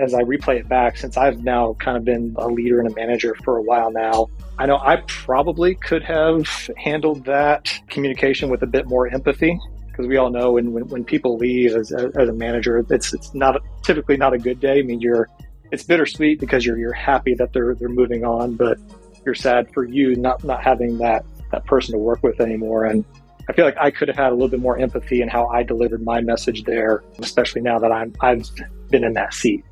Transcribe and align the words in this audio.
as 0.00 0.14
I 0.14 0.22
replay 0.22 0.58
it 0.58 0.68
back, 0.68 0.96
since 0.96 1.16
I've 1.16 1.44
now 1.44 1.74
kind 1.78 1.96
of 1.96 2.04
been 2.04 2.34
a 2.38 2.48
leader 2.48 2.80
and 2.80 2.90
a 2.90 2.94
manager 2.94 3.36
for 3.44 3.58
a 3.58 3.62
while 3.62 3.92
now, 3.92 4.28
I 4.58 4.66
know 4.66 4.78
I 4.78 5.02
probably 5.06 5.74
could 5.74 6.02
have 6.02 6.48
handled 6.76 7.26
that 7.26 7.70
communication 7.88 8.48
with 8.48 8.62
a 8.62 8.66
bit 8.66 8.86
more 8.86 9.08
empathy 9.08 9.58
because 9.88 10.06
we 10.06 10.16
all 10.16 10.30
know 10.30 10.52
when, 10.52 10.72
when, 10.72 10.88
when 10.88 11.04
people 11.04 11.36
leave 11.36 11.74
as, 11.74 11.92
as 11.92 12.28
a 12.28 12.32
manager, 12.32 12.84
it's, 12.88 13.12
it's 13.12 13.34
not 13.34 13.60
typically 13.82 14.16
not 14.16 14.32
a 14.32 14.38
good 14.38 14.58
day. 14.58 14.78
I 14.78 14.82
mean, 14.82 15.00
you're, 15.00 15.28
it's 15.70 15.82
bittersweet 15.82 16.40
because 16.40 16.64
you're, 16.64 16.78
you're 16.78 16.92
happy 16.92 17.34
that 17.34 17.52
they're, 17.52 17.74
they're 17.74 17.88
moving 17.88 18.24
on, 18.24 18.54
but 18.54 18.78
you're 19.26 19.34
sad 19.34 19.72
for 19.74 19.84
you 19.84 20.16
not, 20.16 20.42
not 20.44 20.62
having 20.62 20.96
that, 20.98 21.24
that 21.52 21.66
person 21.66 21.92
to 21.92 21.98
work 21.98 22.22
with 22.22 22.40
anymore. 22.40 22.86
And 22.86 23.04
I 23.48 23.52
feel 23.52 23.64
like 23.64 23.76
I 23.78 23.90
could 23.90 24.08
have 24.08 24.16
had 24.16 24.28
a 24.28 24.34
little 24.34 24.48
bit 24.48 24.60
more 24.60 24.78
empathy 24.78 25.20
in 25.20 25.28
how 25.28 25.46
I 25.48 25.62
delivered 25.62 26.02
my 26.02 26.20
message 26.20 26.64
there, 26.64 27.02
especially 27.18 27.60
now 27.60 27.78
that 27.78 27.92
I'm, 27.92 28.14
I've 28.20 28.48
been 28.88 29.04
in 29.04 29.12
that 29.14 29.34
seat. 29.34 29.64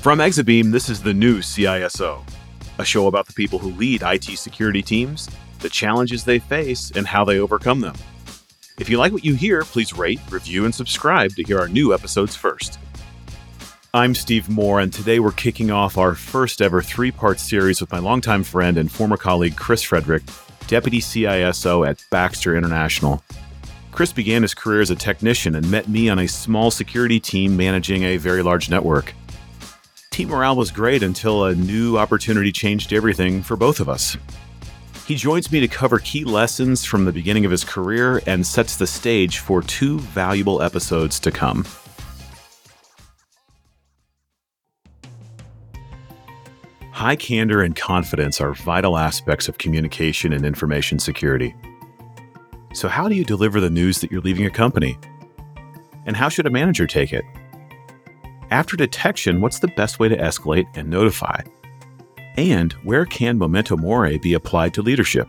From 0.00 0.20
Exabeam, 0.20 0.72
this 0.72 0.88
is 0.88 1.02
the 1.02 1.12
new 1.12 1.40
CISO, 1.40 2.24
a 2.78 2.84
show 2.86 3.06
about 3.06 3.26
the 3.26 3.34
people 3.34 3.58
who 3.58 3.68
lead 3.72 4.00
IT 4.02 4.24
security 4.38 4.80
teams, 4.80 5.28
the 5.58 5.68
challenges 5.68 6.24
they 6.24 6.38
face, 6.38 6.90
and 6.92 7.06
how 7.06 7.22
they 7.22 7.38
overcome 7.38 7.82
them. 7.82 7.94
If 8.78 8.88
you 8.88 8.96
like 8.96 9.12
what 9.12 9.26
you 9.26 9.34
hear, 9.34 9.62
please 9.62 9.92
rate, 9.92 10.18
review, 10.30 10.64
and 10.64 10.74
subscribe 10.74 11.32
to 11.32 11.42
hear 11.42 11.58
our 11.58 11.68
new 11.68 11.92
episodes 11.92 12.34
first. 12.34 12.78
I'm 13.92 14.14
Steve 14.14 14.48
Moore, 14.48 14.80
and 14.80 14.90
today 14.90 15.20
we're 15.20 15.32
kicking 15.32 15.70
off 15.70 15.98
our 15.98 16.14
first 16.14 16.62
ever 16.62 16.80
three 16.80 17.10
part 17.10 17.38
series 17.38 17.82
with 17.82 17.92
my 17.92 17.98
longtime 17.98 18.44
friend 18.44 18.78
and 18.78 18.90
former 18.90 19.18
colleague 19.18 19.56
Chris 19.56 19.84
Fredrick, 19.84 20.22
Deputy 20.66 21.00
CISO 21.00 21.86
at 21.86 22.02
Baxter 22.10 22.56
International. 22.56 23.22
Chris 23.92 24.14
began 24.14 24.40
his 24.40 24.54
career 24.54 24.80
as 24.80 24.90
a 24.90 24.96
technician 24.96 25.56
and 25.56 25.70
met 25.70 25.90
me 25.90 26.08
on 26.08 26.20
a 26.20 26.26
small 26.26 26.70
security 26.70 27.20
team 27.20 27.54
managing 27.54 28.04
a 28.04 28.16
very 28.16 28.42
large 28.42 28.70
network 28.70 29.12
team 30.20 30.28
morale 30.28 30.54
was 30.54 30.70
great 30.70 31.02
until 31.02 31.46
a 31.46 31.54
new 31.54 31.96
opportunity 31.96 32.52
changed 32.52 32.92
everything 32.92 33.42
for 33.42 33.56
both 33.56 33.80
of 33.80 33.88
us. 33.88 34.18
He 35.06 35.14
joins 35.14 35.50
me 35.50 35.60
to 35.60 35.68
cover 35.68 35.98
key 35.98 36.24
lessons 36.24 36.84
from 36.84 37.06
the 37.06 37.12
beginning 37.12 37.46
of 37.46 37.50
his 37.50 37.64
career 37.64 38.20
and 38.26 38.46
sets 38.46 38.76
the 38.76 38.86
stage 38.86 39.38
for 39.38 39.62
two 39.62 39.98
valuable 39.98 40.60
episodes 40.60 41.18
to 41.20 41.30
come. 41.30 41.64
High 46.92 47.16
candor 47.16 47.62
and 47.62 47.74
confidence 47.74 48.42
are 48.42 48.52
vital 48.52 48.98
aspects 48.98 49.48
of 49.48 49.56
communication 49.56 50.34
and 50.34 50.44
information 50.44 50.98
security. 50.98 51.54
So, 52.74 52.88
how 52.88 53.08
do 53.08 53.14
you 53.14 53.24
deliver 53.24 53.58
the 53.58 53.70
news 53.70 54.02
that 54.02 54.12
you're 54.12 54.20
leaving 54.20 54.44
a 54.44 54.50
company? 54.50 54.98
And 56.04 56.14
how 56.14 56.28
should 56.28 56.46
a 56.46 56.50
manager 56.50 56.86
take 56.86 57.14
it? 57.14 57.24
After 58.50 58.76
detection, 58.76 59.40
what's 59.40 59.60
the 59.60 59.68
best 59.68 60.00
way 60.00 60.08
to 60.08 60.16
escalate 60.16 60.66
and 60.74 60.90
notify? 60.90 61.40
And 62.36 62.72
where 62.84 63.06
can 63.06 63.38
memento 63.38 63.76
mori 63.76 64.18
be 64.18 64.34
applied 64.34 64.74
to 64.74 64.82
leadership? 64.82 65.28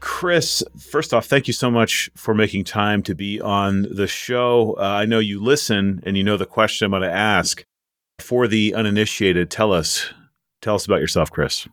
Chris, 0.00 0.64
first 0.78 1.12
off, 1.12 1.26
thank 1.26 1.46
you 1.46 1.52
so 1.52 1.70
much 1.70 2.10
for 2.16 2.34
making 2.34 2.64
time 2.64 3.02
to 3.04 3.14
be 3.14 3.40
on 3.40 3.82
the 3.82 4.06
show. 4.06 4.74
Uh, 4.78 4.82
I 4.82 5.04
know 5.04 5.18
you 5.18 5.40
listen 5.40 6.02
and 6.04 6.16
you 6.16 6.24
know 6.24 6.36
the 6.36 6.46
question 6.46 6.86
I'm 6.86 6.90
going 6.90 7.02
to 7.02 7.12
ask. 7.12 7.64
For 8.18 8.48
the 8.48 8.74
uninitiated, 8.74 9.48
tell 9.48 9.72
us, 9.72 10.12
tell 10.60 10.74
us 10.74 10.86
about 10.86 11.00
yourself, 11.00 11.30
Chris. 11.30 11.68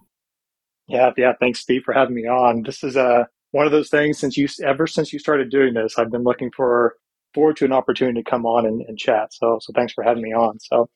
Yeah, 0.88 1.10
yeah. 1.18 1.34
Thanks, 1.40 1.60
Steve, 1.60 1.82
for 1.84 1.94
having 1.94 2.14
me 2.14 2.28
on. 2.28 2.62
This 2.62 2.84
is 2.84 2.96
a 2.96 3.28
one 3.56 3.66
of 3.66 3.72
those 3.72 3.90
things 3.90 4.20
since 4.20 4.36
you 4.36 4.50
ever 4.66 4.86
since 4.86 5.14
you 5.14 5.18
started 5.18 5.50
doing 5.50 5.74
this, 5.74 5.98
I've 5.98 6.12
been 6.12 6.24
looking 6.24 6.52
for 6.52 6.98
forward 7.34 7.56
to 7.58 7.66
an 7.66 7.72
opportunity 7.72 8.22
to 8.22 8.30
come 8.30 8.46
on 8.46 8.66
and, 8.66 8.82
and 8.82 8.98
chat. 8.98 9.34
So 9.34 9.60
so 9.62 9.72
thanks 9.74 9.94
for 9.94 10.04
having 10.04 10.24
me 10.24 10.34
on. 10.34 10.60
So 10.60 10.90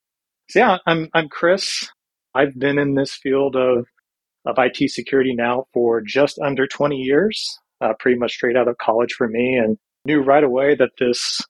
so 0.50 0.60
yeah, 0.60 0.78
I'm 0.86 1.08
I'm 1.14 1.30
Chris. 1.30 1.90
I've 2.36 2.60
been 2.60 2.78
in 2.78 2.96
this 2.96 3.14
field 3.14 3.56
of 3.56 3.88
of 4.46 4.58
IT 4.58 4.92
security 4.92 5.34
now 5.34 5.68
for 5.74 6.02
just 6.02 6.38
under 6.40 6.68
20 6.68 6.98
years, 6.98 7.60
uh, 7.80 7.94
pretty 7.98 8.20
much 8.20 8.34
straight 8.34 8.58
out 8.58 8.68
of 8.68 8.78
college 8.78 9.14
for 9.14 9.30
me, 9.30 9.56
and 9.56 9.78
knew 10.04 10.22
right 10.22 10.44
away 10.44 10.76
that 10.76 10.92
this 11.00 11.42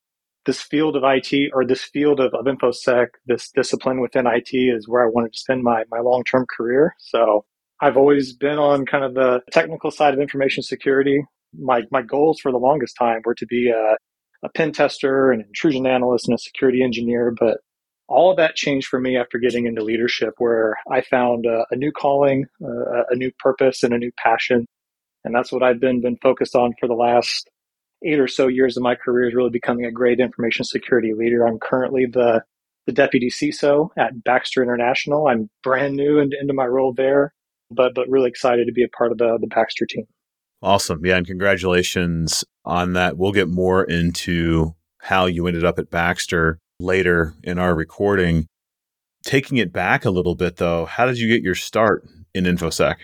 this 0.46 0.62
field 0.62 0.96
of 0.96 1.02
IT 1.04 1.52
or 1.56 1.66
this 1.66 1.84
field 1.86 2.20
of, 2.20 2.36
of 2.36 2.46
infosec, 2.46 3.08
this 3.26 3.50
discipline 3.50 4.00
within 4.00 4.28
IT 4.28 4.50
is 4.54 4.88
where 4.88 5.04
I 5.04 5.10
wanted 5.10 5.34
to 5.34 5.40
spend 5.40 5.64
my 5.64 5.86
my 5.90 6.02
long 6.02 6.24
term 6.24 6.46
career. 6.56 6.94
So 7.00 7.46
I've 7.82 7.98
always 7.98 8.34
been 8.34 8.58
on 8.58 8.86
kind 8.86 9.04
of 9.04 9.14
the 9.14 9.42
technical 9.52 9.92
side 9.92 10.14
of 10.14 10.20
information 10.20 10.64
security. 10.64 11.24
My 11.58 11.84
my 11.92 12.02
goals 12.02 12.40
for 12.40 12.52
the 12.52 12.58
longest 12.58 12.96
time 12.98 13.22
were 13.26 13.36
to 13.36 13.46
be 13.46 13.70
a, 13.70 13.96
a 14.44 14.50
pen 14.50 14.72
tester, 14.72 15.32
an 15.32 15.42
intrusion 15.42 15.88
analyst, 15.88 16.28
and 16.28 16.36
a 16.36 16.40
security 16.40 16.84
engineer. 16.84 17.34
But 17.38 17.60
all 18.08 18.32
of 18.32 18.38
that 18.38 18.56
changed 18.56 18.88
for 18.88 19.00
me 19.00 19.18
after 19.18 19.38
getting 19.38 19.66
into 19.66 19.84
leadership, 19.84 20.34
where 20.40 20.78
I 20.92 21.02
found 21.02 21.46
a, 21.46 21.66
a 21.72 21.76
new 21.76 21.92
calling, 21.92 22.46
uh, 22.64 23.04
a 23.10 23.16
new 23.16 23.32
purpose, 23.40 23.84
and 23.84 23.94
a 23.94 23.98
new 23.98 24.12
passion. 24.18 24.66
And 25.24 25.34
that's 25.34 25.52
what 25.52 25.64
I've 25.64 25.80
been 25.80 26.02
been 26.02 26.18
focused 26.22 26.56
on 26.56 26.74
for 26.80 26.88
the 26.88 26.96
last 26.96 27.50
eight 28.06 28.20
or 28.20 28.28
so 28.28 28.48
years 28.48 28.78
of 28.78 28.84
my 28.84 28.96
career 28.96 29.28
is 29.28 29.36
really 29.36 29.50
becoming 29.50 29.86
a 29.86 29.92
great 29.92 30.20
information 30.20 30.66
security 30.66 31.14
leader. 31.14 31.48
I'm 31.48 31.60
currently 31.60 32.06
the 32.06 32.44
the 32.88 32.94
deputy 32.94 33.30
CISO 33.30 33.90
at 33.98 34.24
Baxter 34.24 34.64
International. 34.64 35.28
I'm 35.28 35.50
brand 35.64 35.96
new 35.96 36.20
into, 36.20 36.38
into 36.40 36.54
my 36.54 36.66
role 36.66 36.94
there 36.94 37.34
but 37.72 37.94
but 37.94 38.10
really 38.10 38.30
excited 38.30 38.68
to 38.68 38.74
be 38.74 38.84
a 38.84 38.90
part 38.90 39.12
of 39.12 39.18
the 39.18 39.38
the 39.40 39.48
Baxter 39.48 39.86
team. 39.86 40.06
Awesome. 40.62 41.06
Yeah, 41.06 41.18
and 41.18 41.26
congratulations 41.26 42.44
on 42.66 42.94
that. 42.94 43.18
We'll 43.18 43.32
get 43.32 43.48
more 43.48 43.84
into 43.84 44.76
how 45.00 45.26
you 45.26 45.48
ended 45.48 45.64
up 45.64 45.80
at 45.80 45.90
Baxter 45.90 46.60
later 46.80 47.34
in 47.44 47.58
our 47.58 47.74
recording. 47.74 48.48
Taking 49.24 49.58
it 49.58 49.72
back 49.72 50.06
a 50.06 50.10
little 50.10 50.36
bit 50.36 50.58
though, 50.58 50.86
how 50.86 51.06
did 51.06 51.18
you 51.18 51.28
get 51.28 51.44
your 51.44 51.56
start 51.56 52.08
in 52.34 52.46
InfoSec? 52.46 52.96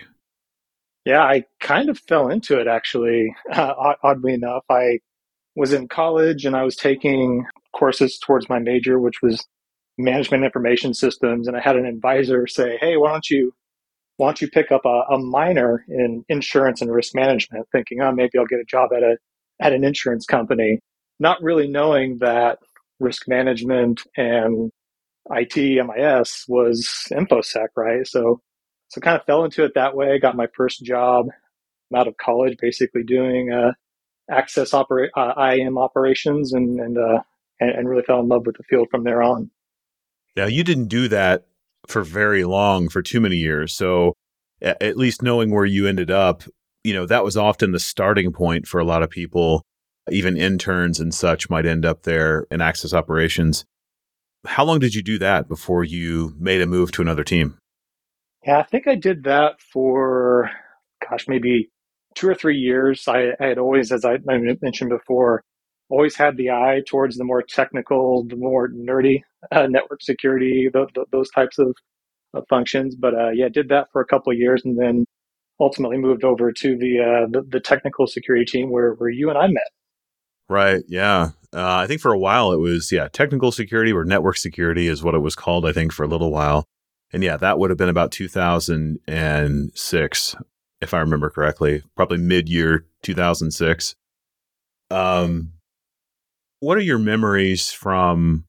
Yeah, 1.04 1.22
I 1.22 1.44
kind 1.60 1.88
of 1.88 1.98
fell 1.98 2.28
into 2.28 2.58
it 2.58 2.66
actually. 2.66 3.34
Uh, 3.52 3.94
oddly 4.02 4.34
enough, 4.34 4.64
I 4.68 4.98
was 5.54 5.72
in 5.72 5.88
college 5.88 6.44
and 6.44 6.56
I 6.56 6.62
was 6.62 6.76
taking 6.76 7.46
courses 7.74 8.18
towards 8.18 8.48
my 8.48 8.58
major, 8.58 8.98
which 8.98 9.22
was 9.22 9.44
management 9.98 10.44
information 10.44 10.92
systems. 10.92 11.48
And 11.48 11.56
I 11.56 11.60
had 11.60 11.76
an 11.76 11.86
advisor 11.86 12.46
say, 12.46 12.76
Hey, 12.80 12.96
why 12.96 13.12
don't 13.12 13.30
you 13.30 13.52
why 14.16 14.28
don't 14.28 14.40
you 14.40 14.48
pick 14.48 14.72
up 14.72 14.84
a, 14.84 15.14
a 15.14 15.18
minor 15.18 15.84
in 15.88 16.24
insurance 16.28 16.80
and 16.80 16.92
risk 16.92 17.14
management, 17.14 17.66
thinking, 17.70 18.00
oh, 18.00 18.12
maybe 18.12 18.38
I'll 18.38 18.46
get 18.46 18.60
a 18.60 18.64
job 18.64 18.90
at 18.96 19.02
a 19.02 19.16
at 19.60 19.72
an 19.72 19.84
insurance 19.84 20.26
company, 20.26 20.80
not 21.18 21.42
really 21.42 21.66
knowing 21.68 22.18
that 22.18 22.58
risk 23.00 23.28
management 23.28 24.02
and 24.16 24.70
IT 25.30 25.56
MIS 25.56 26.44
was 26.48 27.06
infosec, 27.10 27.68
right? 27.76 28.06
So 28.06 28.40
so 28.88 29.00
kind 29.00 29.18
of 29.18 29.26
fell 29.26 29.44
into 29.44 29.64
it 29.64 29.72
that 29.74 29.96
way. 29.96 30.18
Got 30.18 30.36
my 30.36 30.46
first 30.56 30.84
job 30.84 31.26
out 31.94 32.08
of 32.08 32.16
college, 32.16 32.56
basically 32.60 33.02
doing 33.02 33.52
uh, 33.52 33.72
access 34.30 34.72
opera- 34.72 35.10
uh, 35.16 35.34
IAM 35.36 35.78
operations, 35.78 36.52
and 36.52 36.80
and, 36.80 36.96
uh, 36.96 37.20
and 37.60 37.70
and 37.70 37.88
really 37.88 38.02
fell 38.02 38.20
in 38.20 38.28
love 38.28 38.46
with 38.46 38.56
the 38.56 38.64
field 38.64 38.88
from 38.90 39.04
there 39.04 39.22
on. 39.22 39.50
Now 40.36 40.46
you 40.46 40.64
didn't 40.64 40.88
do 40.88 41.08
that 41.08 41.46
for 41.88 42.02
very 42.02 42.44
long, 42.44 42.88
for 42.88 43.02
too 43.02 43.20
many 43.20 43.36
years. 43.36 43.72
So 43.72 44.14
at 44.62 44.96
least 44.96 45.22
knowing 45.22 45.50
where 45.50 45.66
you 45.66 45.86
ended 45.86 46.10
up, 46.10 46.42
you 46.84 46.94
know, 46.94 47.06
that 47.06 47.24
was 47.24 47.36
often 47.36 47.72
the 47.72 47.78
starting 47.78 48.32
point 48.32 48.66
for 48.66 48.80
a 48.80 48.84
lot 48.84 49.02
of 49.02 49.10
people. 49.10 49.62
Even 50.08 50.36
interns 50.36 51.00
and 51.00 51.12
such 51.12 51.50
might 51.50 51.66
end 51.66 51.84
up 51.84 52.04
there 52.04 52.46
in 52.50 52.60
access 52.60 52.94
operations. 52.94 53.64
How 54.46 54.64
long 54.64 54.78
did 54.78 54.94
you 54.94 55.02
do 55.02 55.18
that 55.18 55.48
before 55.48 55.82
you 55.82 56.32
made 56.38 56.62
a 56.62 56.66
move 56.66 56.92
to 56.92 57.02
another 57.02 57.24
team? 57.24 57.58
Yeah, 58.46 58.58
I 58.58 58.62
think 58.62 58.86
I 58.86 58.94
did 58.94 59.24
that 59.24 59.60
for, 59.60 60.48
gosh, 61.10 61.26
maybe 61.26 61.70
two 62.14 62.28
or 62.28 62.34
three 62.36 62.56
years. 62.56 63.08
I, 63.08 63.30
I 63.40 63.46
had 63.46 63.58
always, 63.58 63.90
as 63.90 64.04
I 64.04 64.18
mentioned 64.62 64.90
before, 64.90 65.42
always 65.88 66.16
had 66.16 66.36
the 66.36 66.50
eye 66.50 66.82
towards 66.86 67.16
the 67.16 67.24
more 67.24 67.42
technical, 67.42 68.24
the 68.24 68.36
more 68.36 68.68
nerdy 68.68 69.22
uh, 69.52 69.66
network 69.66 70.02
security, 70.02 70.68
the, 70.72 70.86
the, 70.94 71.04
those 71.12 71.30
types 71.30 71.58
of, 71.58 71.74
of 72.34 72.44
functions. 72.48 72.96
But 72.96 73.14
uh, 73.14 73.30
yeah, 73.30 73.48
did 73.48 73.68
that 73.68 73.88
for 73.92 74.00
a 74.00 74.06
couple 74.06 74.32
of 74.32 74.38
years, 74.38 74.62
and 74.64 74.78
then 74.78 75.04
ultimately 75.60 75.98
moved 75.98 76.24
over 76.24 76.52
to 76.52 76.76
the, 76.76 77.00
uh, 77.00 77.26
the, 77.30 77.42
the 77.48 77.60
technical 77.60 78.06
security 78.06 78.44
team 78.44 78.70
where 78.70 78.92
where 78.94 79.10
you 79.10 79.30
and 79.30 79.38
I 79.38 79.46
met. 79.46 79.70
Right. 80.48 80.84
Yeah. 80.86 81.30
Uh, 81.52 81.76
I 81.76 81.86
think 81.86 82.00
for 82.00 82.12
a 82.12 82.18
while 82.18 82.52
it 82.52 82.58
was 82.58 82.92
yeah 82.92 83.08
technical 83.08 83.50
security 83.50 83.92
or 83.92 84.04
network 84.04 84.36
security 84.36 84.86
is 84.86 85.02
what 85.02 85.14
it 85.14 85.20
was 85.20 85.34
called. 85.34 85.66
I 85.66 85.72
think 85.72 85.92
for 85.92 86.04
a 86.04 86.08
little 86.08 86.30
while, 86.30 86.66
and 87.12 87.24
yeah, 87.24 87.36
that 87.38 87.58
would 87.58 87.70
have 87.70 87.78
been 87.78 87.88
about 87.88 88.12
2006 88.12 90.36
if 90.82 90.92
I 90.92 90.98
remember 90.98 91.30
correctly, 91.30 91.82
probably 91.96 92.18
mid 92.18 92.48
year 92.48 92.86
2006. 93.02 93.96
Um, 94.90 95.52
what 96.60 96.78
are 96.78 96.82
your 96.82 96.98
memories 96.98 97.70
from 97.70 98.44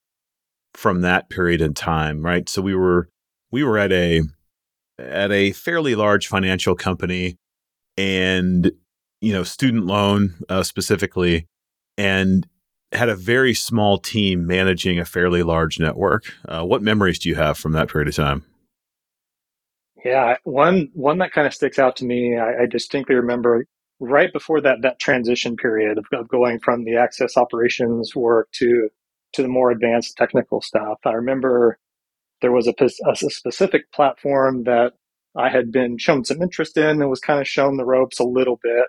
from 0.74 1.02
that 1.02 1.30
period 1.30 1.62
in 1.62 1.74
time, 1.74 2.24
right? 2.24 2.48
So 2.48 2.62
we 2.62 2.76
were 2.76 3.10
we 3.52 3.64
were 3.64 3.78
at 3.78 3.92
a 3.92 4.24
at 5.00 5.32
a 5.32 5.52
fairly 5.52 5.96
large 5.96 6.28
financial 6.28 6.76
company 6.76 7.38
and 7.98 8.72
you 9.22 9.34
know, 9.34 9.44
student 9.44 9.86
loan 9.86 10.36
uh, 10.50 10.64
specifically, 10.64 11.48
and 11.98 12.48
had 12.92 13.10
a 13.10 13.16
very 13.16 13.54
small 13.54 13.98
team 13.98 14.46
managing 14.48 15.00
a 15.00 15.06
fairly 15.06 15.44
large 15.44 15.80
network. 15.80 16.34
Uh, 16.48 16.64
what 16.64 16.82
memories 16.82 17.20
do 17.20 17.30
you 17.30 17.36
have 17.36 17.58
from 17.58 17.74
that 17.74 17.90
period 17.90 18.08
of 18.08 18.16
time? 18.16 18.46
Yeah, 20.06 20.38
one 20.44 20.90
one 20.94 21.18
that 21.18 21.34
kind 21.34 21.48
of 21.48 21.54
sticks 21.54 21.80
out 21.80 21.96
to 21.98 22.06
me. 22.06 22.38
I, 22.38 22.64
I 22.64 22.66
distinctly 22.66 23.16
remember 23.16 23.66
right 24.00 24.32
before 24.32 24.62
that 24.62 24.82
that 24.82 25.00
transition 25.00 25.56
period 25.56 25.98
of, 25.98 26.06
of, 26.14 26.28
going 26.28 26.60
from 26.60 26.84
the 26.84 26.96
access 26.96 27.36
operations 27.38 28.16
work 28.16 28.50
to 28.54 28.90
to 29.34 29.42
the 29.42 29.48
more 29.48 29.72
advanced 29.72 30.16
technical 30.18 30.62
stuff. 30.62 31.00
I 31.06 31.14
remember 31.14 31.80
there 32.42 32.52
was 32.52 32.68
a, 32.68 32.74
a, 33.10 33.16
specific 33.16 33.92
platform 33.92 34.64
that 34.64 34.94
I 35.36 35.50
had 35.50 35.72
been 35.72 35.98
shown 35.98 36.24
some 36.24 36.42
interest 36.42 36.78
in 36.78 37.02
and 37.02 37.10
was 37.10 37.20
kind 37.20 37.40
of 37.40 37.48
shown 37.48 37.78
the 37.78 37.86
ropes 37.86 38.20
a 38.20 38.24
little 38.24 38.60
bit. 38.62 38.86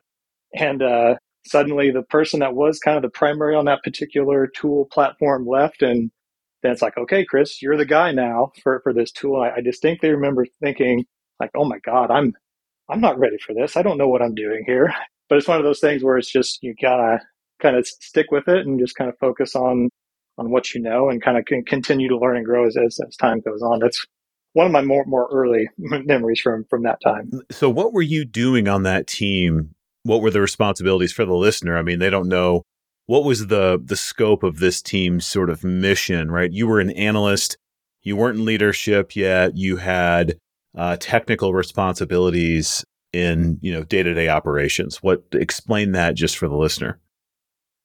And 0.55 0.83
uh, 0.83 1.17
suddenly 1.47 1.91
the 1.91 2.03
person 2.03 2.41
that 2.41 2.55
was 2.55 2.79
kind 2.79 2.97
of 2.97 3.03
the 3.03 3.11
primary 3.11 3.55
on 3.55 3.67
that 3.67 3.83
particular 3.83 4.47
tool 4.47 4.87
platform 4.91 5.47
left. 5.47 5.83
And 5.83 6.11
then 6.63 6.73
it's 6.73 6.83
like, 6.83 6.97
okay, 6.97 7.25
Chris, 7.25 7.63
you're 7.63 7.77
the 7.77 7.87
guy 7.87 8.13
now 8.13 8.53
for, 8.63 8.81
for 8.83 8.93
this 8.93 9.13
tool. 9.13 9.41
I, 9.41 9.59
I 9.59 9.61
distinctly 9.61 10.11
remember 10.11 10.47
thinking 10.63 11.07
like, 11.41 11.51
oh 11.55 11.65
my 11.65 11.79
God, 11.85 12.11
I'm, 12.11 12.35
I'm 12.89 13.01
not 13.01 13.19
ready 13.19 13.39
for 13.39 13.55
this. 13.55 13.77
I 13.77 13.83
don't 13.83 13.99
know 13.99 14.09
what 14.09 14.23
I'm 14.23 14.35
doing 14.35 14.65
here. 14.67 14.93
But 15.29 15.39
it's 15.39 15.49
one 15.49 15.59
of 15.59 15.65
those 15.65 15.81
things 15.81 16.03
where 16.03 16.17
it's 16.17 16.31
just, 16.31 16.63
you 16.63 16.75
gotta 16.81 17.21
kind 17.61 17.77
of 17.77 17.87
stick 17.87 18.31
with 18.31 18.49
it 18.49 18.67
and 18.67 18.81
just 18.81 18.97
kind 18.97 19.11
of 19.11 19.19
focus 19.19 19.55
on, 19.55 19.91
on 20.39 20.51
what 20.51 20.75
you 20.75 20.81
know 20.81 21.11
and 21.11 21.23
kind 21.23 21.37
of 21.37 21.45
continue 21.67 22.09
to 22.09 22.19
learn 22.19 22.37
and 22.37 22.47
grow 22.47 22.67
as, 22.67 22.77
as, 22.77 22.99
as 23.07 23.17
time 23.17 23.41
goes 23.41 23.61
on. 23.61 23.79
That's 23.79 24.03
one 24.55 24.65
of 24.65 24.73
my 24.73 24.81
more, 24.81 25.05
more 25.05 25.29
early 25.31 25.69
memories 25.79 26.41
from, 26.41 26.65
from 26.71 26.85
that 26.85 27.01
time. 27.05 27.31
Mm, 27.31 27.41
so 27.51 27.69
what 27.69 27.93
were 27.93 28.03
you 28.03 28.25
doing 28.25 28.69
on 28.69 28.85
that 28.85 29.07
team 29.07 29.75
what 30.09 30.23
were 30.23 30.31
the 30.31 30.41
responsibilities 30.41 31.13
for 31.13 31.25
the 31.25 31.35
listener? 31.35 31.77
I 31.77 31.83
mean, 31.83 31.99
they 31.99 32.11
don't 32.11 32.29
know 32.29 32.63
what 33.07 33.25
was 33.25 33.47
the 33.47 33.81
the 33.83 33.97
scope 33.97 34.43
of 34.43 34.59
this 34.59 34.83
team's 34.83 35.27
sort 35.27 35.51
of 35.51 35.65
mission, 35.65 36.31
right? 36.31 36.53
You 36.53 36.67
were 36.67 36.81
an 36.81 36.91
analyst, 36.91 37.59
you 38.03 38.17
weren't 38.17 38.39
in 38.39 38.45
leadership 38.45 39.15
yet, 39.15 39.57
you 39.57 39.77
had 39.77 40.39
uh, 40.77 40.97
technical 40.99 41.53
responsibilities 41.53 42.85
in 43.13 43.59
you 43.63 43.73
know 43.73 43.85
day 43.85 44.03
to 44.03 44.15
day 44.15 44.29
operations. 44.29 45.03
What 45.03 45.25
explain 45.33 45.93
that 45.93 46.15
just 46.15 46.37
for 46.37 46.49
the 46.49 46.57
listener? 46.57 46.99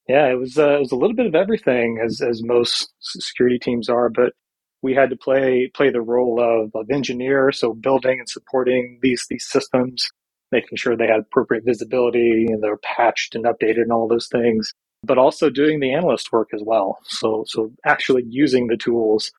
Yeah, 0.08 0.28
it 0.28 0.40
was 0.40 0.58
uh, 0.58 0.76
it 0.76 0.80
was 0.80 0.92
a 0.92 0.98
little 0.98 1.16
bit 1.16 1.28
of 1.28 1.36
everything, 1.36 2.00
as 2.04 2.22
as 2.22 2.44
most 2.44 2.92
security 3.00 3.60
teams 3.60 3.90
are, 3.90 4.10
but 4.10 4.34
we 4.82 4.94
had 4.94 5.10
to 5.10 5.16
play 5.16 5.72
play 5.74 5.90
the 5.90 6.02
role 6.02 6.42
of, 6.42 6.72
of 6.76 6.90
engineer, 6.90 7.52
so 7.52 7.74
building 7.74 8.20
and 8.20 8.30
supporting 8.30 9.00
these 9.02 9.26
these 9.30 9.46
systems 9.46 10.10
making 10.54 10.78
sure 10.78 10.96
they 10.96 11.08
had 11.08 11.20
appropriate 11.20 11.66
visibility 11.66 12.46
and 12.48 12.64
they're 12.64 12.78
patched 12.78 13.36
and 13.36 13.44
updated 13.44 13.82
and 13.82 13.92
all 13.92 14.08
those 14.08 14.28
things, 14.28 14.72
but 15.04 15.18
also 15.18 15.50
doing 15.50 15.82
the 15.82 15.92
analyst 15.92 16.32
work 16.32 16.50
as 16.54 16.62
well. 16.64 17.00
So, 17.04 17.44
so 17.48 17.72
actually 17.86 18.24
using 18.30 18.68
the 18.68 18.78
tools 18.78 19.32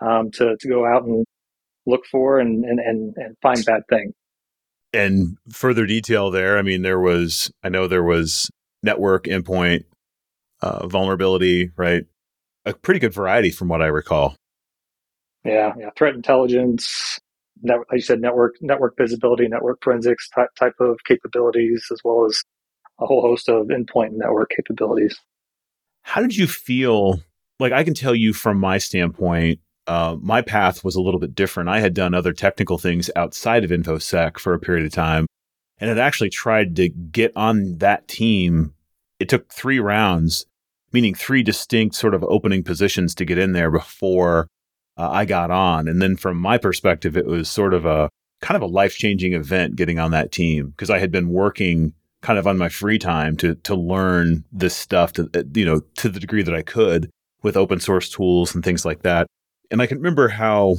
um, 0.00 0.30
to, 0.30 0.56
to 0.58 0.68
go 0.68 0.86
out 0.86 1.04
and 1.04 1.26
look 1.86 2.04
for 2.10 2.38
and, 2.38 2.64
and, 2.64 2.78
and, 2.80 3.14
and 3.16 3.36
find 3.42 3.64
bad 3.64 3.82
things. 3.88 4.12
And 4.92 5.36
further 5.52 5.86
detail 5.86 6.30
there, 6.30 6.58
I 6.58 6.62
mean, 6.62 6.82
there 6.82 7.00
was, 7.00 7.50
I 7.62 7.68
know 7.68 7.86
there 7.86 8.02
was 8.02 8.50
network 8.82 9.24
endpoint 9.24 9.84
uh, 10.62 10.86
vulnerability, 10.86 11.70
right? 11.76 12.04
A 12.64 12.74
pretty 12.74 13.00
good 13.00 13.14
variety 13.14 13.50
from 13.50 13.68
what 13.68 13.82
I 13.82 13.86
recall. 13.86 14.34
Yeah, 15.44 15.72
yeah. 15.78 15.90
Threat 15.96 16.14
intelligence, 16.14 17.18
net, 17.62 17.78
like 17.78 17.86
you 17.92 18.00
said, 18.00 18.20
network 18.20 18.56
network 18.60 18.96
visibility, 18.98 19.48
network 19.48 19.78
forensics 19.82 20.28
type, 20.28 20.50
type 20.58 20.74
of 20.80 20.98
capabilities, 21.06 21.86
as 21.90 22.00
well 22.04 22.26
as 22.26 22.42
a 23.00 23.06
whole 23.06 23.22
host 23.22 23.48
of 23.48 23.68
endpoint 23.68 24.10
network 24.12 24.50
capabilities. 24.54 25.18
How 26.02 26.20
did 26.20 26.36
you 26.36 26.46
feel? 26.46 27.22
Like 27.58 27.72
I 27.72 27.84
can 27.84 27.94
tell 27.94 28.14
you 28.14 28.32
from 28.32 28.58
my 28.58 28.78
standpoint, 28.78 29.60
uh, 29.90 30.16
my 30.20 30.40
path 30.40 30.84
was 30.84 30.94
a 30.94 31.00
little 31.00 31.18
bit 31.18 31.34
different. 31.34 31.68
I 31.68 31.80
had 31.80 31.94
done 31.94 32.14
other 32.14 32.32
technical 32.32 32.78
things 32.78 33.10
outside 33.16 33.64
of 33.64 33.70
InfoSec 33.70 34.38
for 34.38 34.54
a 34.54 34.58
period 34.60 34.86
of 34.86 34.92
time, 34.92 35.26
and 35.80 35.88
had 35.88 35.98
actually 35.98 36.30
tried 36.30 36.76
to 36.76 36.88
get 36.88 37.32
on 37.34 37.78
that 37.78 38.06
team. 38.06 38.72
It 39.18 39.28
took 39.28 39.52
three 39.52 39.80
rounds, 39.80 40.46
meaning 40.92 41.12
three 41.12 41.42
distinct 41.42 41.96
sort 41.96 42.14
of 42.14 42.22
opening 42.22 42.62
positions 42.62 43.16
to 43.16 43.24
get 43.24 43.36
in 43.36 43.50
there 43.50 43.68
before 43.68 44.46
uh, 44.96 45.10
I 45.10 45.24
got 45.24 45.50
on. 45.50 45.88
And 45.88 46.00
then 46.00 46.16
from 46.16 46.36
my 46.36 46.56
perspective, 46.56 47.16
it 47.16 47.26
was 47.26 47.50
sort 47.50 47.74
of 47.74 47.84
a 47.84 48.08
kind 48.40 48.54
of 48.54 48.62
a 48.62 48.72
life 48.72 48.94
changing 48.94 49.32
event 49.32 49.74
getting 49.74 49.98
on 49.98 50.12
that 50.12 50.30
team 50.30 50.68
because 50.68 50.90
I 50.90 51.00
had 51.00 51.10
been 51.10 51.30
working 51.30 51.94
kind 52.22 52.38
of 52.38 52.46
on 52.46 52.58
my 52.58 52.68
free 52.68 53.00
time 53.00 53.36
to 53.38 53.56
to 53.56 53.74
learn 53.74 54.44
this 54.52 54.76
stuff 54.76 55.14
to 55.14 55.28
uh, 55.34 55.42
you 55.52 55.64
know 55.64 55.80
to 55.96 56.08
the 56.08 56.20
degree 56.20 56.44
that 56.44 56.54
I 56.54 56.62
could 56.62 57.10
with 57.42 57.56
open 57.56 57.80
source 57.80 58.08
tools 58.08 58.54
and 58.54 58.62
things 58.62 58.84
like 58.84 59.02
that. 59.02 59.26
And 59.70 59.80
I 59.80 59.86
can 59.86 59.98
remember 59.98 60.28
how 60.28 60.76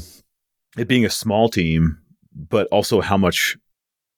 it 0.77 0.87
being 0.87 1.05
a 1.05 1.09
small 1.09 1.49
team, 1.49 1.97
but 2.33 2.67
also 2.67 3.01
how 3.01 3.17
much 3.17 3.57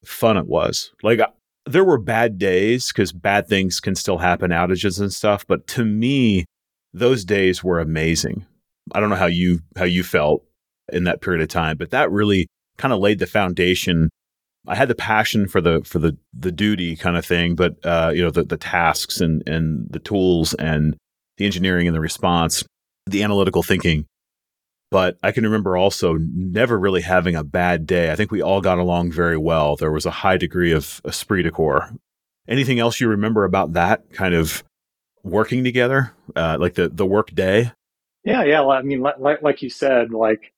fun 0.05 0.37
it 0.37 0.47
was. 0.47 0.91
Like 1.03 1.19
there 1.65 1.83
were 1.83 1.97
bad 1.97 2.37
days 2.37 2.87
because 2.87 3.11
bad 3.11 3.47
things 3.47 3.79
can 3.79 3.95
still 3.95 4.17
happen, 4.17 4.51
outages 4.51 4.99
and 4.99 5.13
stuff. 5.13 5.45
But 5.47 5.67
to 5.67 5.85
me, 5.85 6.45
those 6.93 7.23
days 7.25 7.63
were 7.63 7.79
amazing 7.79 8.45
I 8.91 8.99
don't 8.99 9.09
know 9.09 9.15
how 9.15 9.27
you 9.27 9.59
how 9.77 9.85
you 9.85 10.03
felt 10.03 10.43
in 10.91 11.05
that 11.05 11.21
period 11.21 11.41
of 11.41 11.47
time, 11.47 11.77
but 11.77 11.91
that 11.91 12.11
really 12.11 12.47
kind 12.77 12.93
of 12.93 12.99
laid 12.99 13.19
the 13.19 13.27
foundation. 13.27 14.09
I 14.67 14.75
had 14.75 14.87
the 14.87 14.95
passion 14.95 15.47
for 15.47 15.61
the 15.61 15.81
for 15.83 15.99
the 15.99 16.17
the 16.37 16.51
duty 16.51 16.95
kind 16.95 17.15
of 17.15 17.25
thing, 17.25 17.55
but 17.55 17.75
uh, 17.85 18.11
you 18.13 18.23
know 18.23 18.31
the 18.31 18.43
the 18.43 18.57
tasks 18.57 19.21
and 19.21 19.47
and 19.47 19.87
the 19.89 19.99
tools 19.99 20.53
and 20.55 20.95
the 21.37 21.45
engineering 21.45 21.87
and 21.87 21.95
the 21.95 22.01
response, 22.01 22.63
the 23.05 23.23
analytical 23.23 23.63
thinking. 23.63 24.05
But 24.93 25.17
I 25.23 25.31
can 25.31 25.43
remember 25.43 25.75
also 25.75 26.19
never 26.19 26.77
really 26.77 27.01
having 27.01 27.35
a 27.35 27.43
bad 27.43 27.87
day. 27.87 28.11
I 28.11 28.15
think 28.15 28.29
we 28.29 28.43
all 28.43 28.61
got 28.61 28.77
along 28.77 29.11
very 29.11 29.39
well. 29.39 29.75
There 29.75 29.91
was 29.91 30.05
a 30.05 30.11
high 30.11 30.37
degree 30.37 30.71
of 30.71 31.01
esprit 31.03 31.41
de 31.41 31.49
corps. 31.49 31.89
Anything 32.47 32.77
else 32.77 33.01
you 33.01 33.07
remember 33.07 33.43
about 33.43 33.73
that 33.73 34.13
kind 34.13 34.35
of 34.35 34.63
working 35.23 35.63
together, 35.63 36.13
uh, 36.35 36.57
like 36.59 36.75
the 36.75 36.89
the 36.89 37.07
work 37.07 37.33
day? 37.33 37.71
Yeah, 38.23 38.43
yeah. 38.43 38.63
I 38.67 38.83
mean, 38.83 39.01
like, 39.01 39.41
like 39.41 39.63
you 39.63 39.71
said, 39.71 40.11
like 40.11 40.53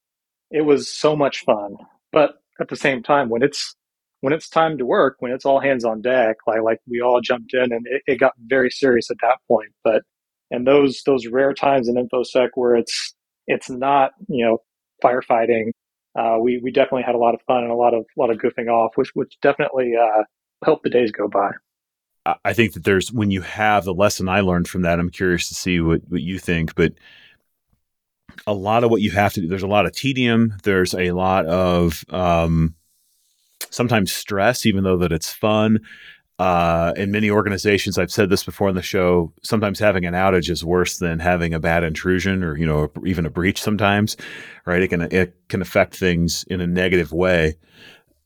it 0.52 0.64
was 0.64 0.92
so 0.92 1.16
much 1.16 1.46
fun. 1.46 1.78
But 2.12 2.32
at 2.60 2.68
the 2.68 2.76
same 2.76 3.04
time, 3.04 3.30
when 3.30 3.42
it's 3.42 3.74
when 4.20 4.34
it's 4.34 4.50
time 4.50 4.78
to 4.80 4.86
work, 4.86 5.16
when 5.20 5.32
it's 5.32 5.46
all 5.46 5.62
hands 5.62 5.86
on 5.86 6.02
deck, 6.02 6.36
like 6.46 6.62
like 6.62 6.80
we 6.90 7.00
all 7.00 7.22
jumped 7.22 7.54
in, 7.54 7.72
and 7.72 7.88
it, 7.88 8.02
it 8.06 8.20
got 8.20 8.34
very 8.48 8.70
serious 8.70 9.10
at 9.10 9.18
that 9.22 9.38
point. 9.48 9.72
But 9.82 10.04
and 10.52 10.68
those 10.68 11.04
those 11.06 11.26
rare 11.26 11.54
times 11.54 11.88
in 11.88 11.96
infosec 11.96 12.50
where 12.56 12.76
it's 12.76 13.15
it's 13.48 13.70
not 13.70 14.12
you 14.28 14.46
know 14.46 14.60
firefighting, 15.04 15.72
uh, 16.16 16.38
we 16.40 16.60
we 16.64 16.72
definitely 16.72 17.04
had 17.04 17.16
a 17.16 17.20
lot 17.20 17.34
of 17.34 17.42
fun 17.48 17.64
and 17.64 17.72
a 17.72 17.76
lot 17.76 17.94
of 17.94 18.06
a 18.18 18.20
lot 18.20 18.30
of 18.30 18.38
goofing 18.38 18.70
off, 18.70 18.92
which 18.96 19.12
which 19.14 19.38
definitely 19.42 19.94
uh, 20.00 20.24
helped 20.64 20.84
the 20.84 20.90
days 20.90 21.12
go 21.12 21.28
by. 21.28 21.52
I 22.44 22.54
think 22.54 22.74
that 22.74 22.84
there's 22.84 23.12
when 23.12 23.30
you 23.30 23.42
have 23.42 23.86
the 23.86 23.94
lesson 23.94 24.28
I 24.28 24.42
learned 24.42 24.68
from 24.68 24.82
that. 24.84 25.00
I'm 25.00 25.12
curious 25.12 25.48
to 25.50 25.56
see 25.56 25.80
what 25.80 26.02
what 26.08 26.22
you 26.22 26.40
think, 26.40 26.74
but 26.76 26.94
a 28.48 28.54
lot 28.54 28.84
of 28.84 28.92
what 28.92 29.02
you 29.02 29.12
have 29.12 29.34
to 29.34 29.42
do. 29.42 29.48
There's 29.48 29.64
a 29.64 29.68
lot 29.68 29.86
of 29.86 29.92
tedium. 29.92 30.54
There's 30.64 30.94
a 30.94 31.12
lot 31.12 31.46
of 31.46 32.04
um, 32.10 32.76
sometimes 33.70 34.12
stress, 34.12 34.66
even 34.66 34.84
though 34.84 34.98
that 34.98 35.12
it's 35.12 35.32
fun. 35.32 35.80
Uh, 36.38 36.92
in 36.98 37.12
many 37.12 37.30
organizations, 37.30 37.98
I've 37.98 38.12
said 38.12 38.30
this 38.30 38.44
before 38.44 38.68
on 38.68 38.76
the 38.76 38.82
show. 38.82 39.32
Sometimes 39.42 39.80
having 39.80 40.06
an 40.06 40.14
outage 40.14 40.50
is 40.50 40.66
worse 40.66 40.98
than 40.98 41.20
having 41.20 41.54
a 41.54 41.60
bad 41.60 41.84
intrusion, 41.84 42.44
or 42.44 42.58
you 42.58 42.66
know, 42.66 42.92
even 43.06 43.26
a 43.26 43.30
breach. 43.30 43.62
Sometimes, 43.62 44.18
right? 44.66 44.82
It 44.82 44.90
can 44.90 45.02
it 45.02 45.36
can 45.48 45.62
affect 45.62 45.96
things 45.96 46.44
in 46.50 46.60
a 46.60 46.68
negative 46.68 47.14
way, 47.14 47.56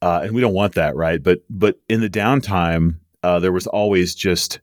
uh, 0.02 0.22
and 0.24 0.34
we 0.34 0.40
don't 0.40 0.54
want 0.54 0.74
that, 0.74 0.96
right? 0.96 1.22
But 1.22 1.42
but 1.48 1.78
in 1.88 2.00
the 2.00 2.10
downtime, 2.10 2.96
uh, 3.22 3.38
there 3.38 3.52
was 3.52 3.68
always 3.68 4.14
just 4.14 4.60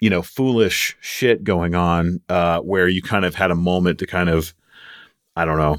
you 0.00 0.10
know, 0.10 0.22
foolish 0.22 0.96
shit 1.00 1.42
going 1.44 1.74
on 1.74 2.20
uh, 2.28 2.60
where 2.60 2.88
you 2.88 3.02
kind 3.02 3.24
of 3.24 3.34
had 3.34 3.50
a 3.50 3.56
moment 3.56 3.98
to 3.98 4.06
kind 4.06 4.28
of, 4.28 4.54
I 5.34 5.44
don't 5.44 5.58
know, 5.58 5.78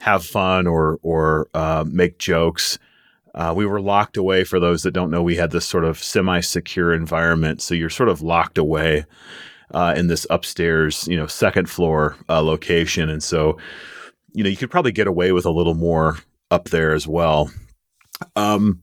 have 0.00 0.24
fun 0.24 0.66
or 0.66 0.98
or 1.02 1.48
uh, 1.54 1.84
make 1.86 2.18
jokes. 2.18 2.78
Uh, 3.34 3.52
we 3.56 3.66
were 3.66 3.80
locked 3.80 4.16
away 4.16 4.44
for 4.44 4.58
those 4.58 4.82
that 4.82 4.92
don't 4.92 5.10
know. 5.10 5.22
We 5.22 5.36
had 5.36 5.50
this 5.50 5.66
sort 5.66 5.84
of 5.84 6.02
semi-secure 6.02 6.92
environment, 6.92 7.62
so 7.62 7.74
you're 7.74 7.90
sort 7.90 8.08
of 8.08 8.22
locked 8.22 8.58
away 8.58 9.04
uh, 9.72 9.94
in 9.96 10.08
this 10.08 10.26
upstairs, 10.30 11.06
you 11.08 11.16
know, 11.16 11.26
second 11.26 11.70
floor 11.70 12.16
uh, 12.28 12.42
location, 12.42 13.08
and 13.08 13.22
so 13.22 13.56
you 14.32 14.42
know 14.42 14.50
you 14.50 14.56
could 14.56 14.70
probably 14.70 14.92
get 14.92 15.06
away 15.06 15.32
with 15.32 15.46
a 15.46 15.50
little 15.50 15.74
more 15.74 16.18
up 16.50 16.66
there 16.70 16.92
as 16.92 17.06
well. 17.06 17.50
Um, 18.36 18.82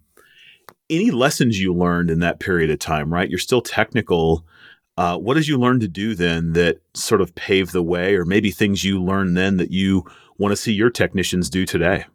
any 0.89 1.11
lessons 1.11 1.59
you 1.59 1.73
learned 1.73 2.09
in 2.09 2.19
that 2.19 2.39
period 2.39 2.69
of 2.69 2.79
time? 2.79 3.13
Right, 3.13 3.29
you're 3.29 3.39
still 3.39 3.61
technical 3.61 4.45
uh, 4.97 5.15
what 5.15 5.35
did 5.35 5.47
you 5.47 5.59
learn 5.59 5.79
to 5.79 5.87
do 5.87 6.15
then 6.15 6.53
that 6.53 6.81
sort 6.95 7.21
of 7.21 7.35
paved 7.35 7.71
the 7.71 7.83
way, 7.83 8.15
or 8.15 8.25
maybe 8.25 8.49
things 8.49 8.83
you 8.83 9.01
learned 9.01 9.37
then 9.37 9.57
that 9.57 9.71
you 9.71 10.03
want 10.37 10.51
to 10.51 10.55
see 10.55 10.73
your 10.73 10.89
technicians 10.89 11.49
do 11.49 11.65
today? 11.65 12.05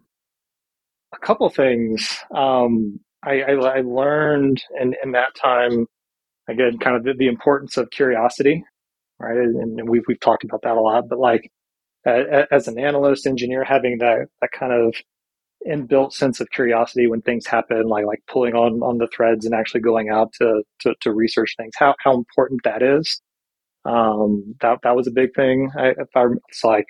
A 1.14 1.19
couple 1.19 1.49
things. 1.50 2.19
Um, 2.35 3.00
I, 3.25 3.42
I, 3.42 3.52
I 3.52 3.81
learned 3.83 4.62
in, 4.81 4.95
in 5.02 5.12
that 5.12 5.35
time, 5.35 5.87
again, 6.49 6.78
kind 6.78 6.97
of 6.97 7.04
the, 7.04 7.14
the 7.14 7.28
importance 7.28 7.76
of 7.76 7.90
curiosity, 7.90 8.64
right? 9.19 9.37
And, 9.38 9.88
we've, 9.88 10.04
we've 10.09 10.21
talked 10.21 10.45
about 10.45 10.62
that 10.62 10.76
a 10.76 10.81
lot, 10.81 11.09
but 11.09 11.19
like 11.19 11.50
uh, 12.07 12.45
as 12.50 12.69
an 12.69 12.78
analyst 12.78 13.26
engineer, 13.26 13.64
having 13.64 13.99
that, 13.99 14.28
that 14.40 14.50
kind 14.52 14.73
of 14.73 14.95
inbuilt 15.66 16.12
sense 16.12 16.40
of 16.40 16.50
curiosity 16.50 17.07
when 17.07 17.23
things 17.23 17.47
happen, 17.47 17.88
like 17.88 18.04
like 18.07 18.23
pulling 18.28 18.54
on 18.54 18.83
on 18.83 18.99
the 18.99 19.09
threads 19.14 19.47
and 19.47 19.54
actually 19.54 19.81
going 19.81 20.09
out 20.11 20.33
to 20.35 20.62
to, 20.81 20.95
to 21.00 21.12
research 21.12 21.54
things. 21.57 21.73
How 21.76 21.95
how 22.00 22.14
important 22.14 22.61
that 22.64 22.83
is. 22.83 23.21
Um, 23.85 24.54
that 24.61 24.81
that 24.85 24.97
was 24.97 25.07
a 25.07 25.12
big 25.12 25.35
thing. 25.35 25.71
I, 25.76 25.88
if 25.90 26.09
I 26.16 26.25
it's 26.49 26.64
like 26.64 26.87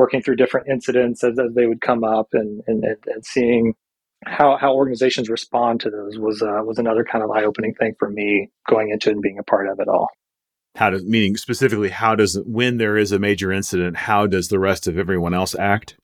working 0.00 0.22
through 0.22 0.36
different 0.36 0.66
incidents 0.66 1.22
as, 1.22 1.38
as 1.38 1.52
they 1.54 1.66
would 1.66 1.82
come 1.82 2.02
up 2.02 2.28
and, 2.32 2.62
and 2.66 2.82
and 2.84 3.24
seeing 3.24 3.74
how 4.24 4.56
how 4.56 4.74
organizations 4.74 5.28
respond 5.28 5.80
to 5.80 5.90
those 5.90 6.18
was 6.18 6.42
uh, 6.42 6.62
was 6.64 6.78
another 6.78 7.04
kind 7.04 7.22
of 7.22 7.30
eye 7.30 7.44
opening 7.44 7.74
thing 7.74 7.94
for 7.98 8.08
me 8.08 8.50
going 8.66 8.90
into 8.90 9.10
and 9.10 9.20
being 9.20 9.38
a 9.38 9.42
part 9.42 9.68
of 9.68 9.78
it 9.78 9.88
all. 9.88 10.08
How 10.76 10.88
does 10.88 11.04
meaning 11.04 11.36
specifically 11.36 11.90
how 11.90 12.14
does 12.14 12.40
when 12.46 12.78
there 12.78 12.96
is 12.96 13.12
a 13.12 13.18
major 13.18 13.52
incident, 13.52 13.96
how 13.96 14.26
does 14.26 14.48
the 14.48 14.58
rest 14.58 14.86
of 14.86 14.96
everyone 14.96 15.34
else 15.34 15.54
act? 15.54 15.96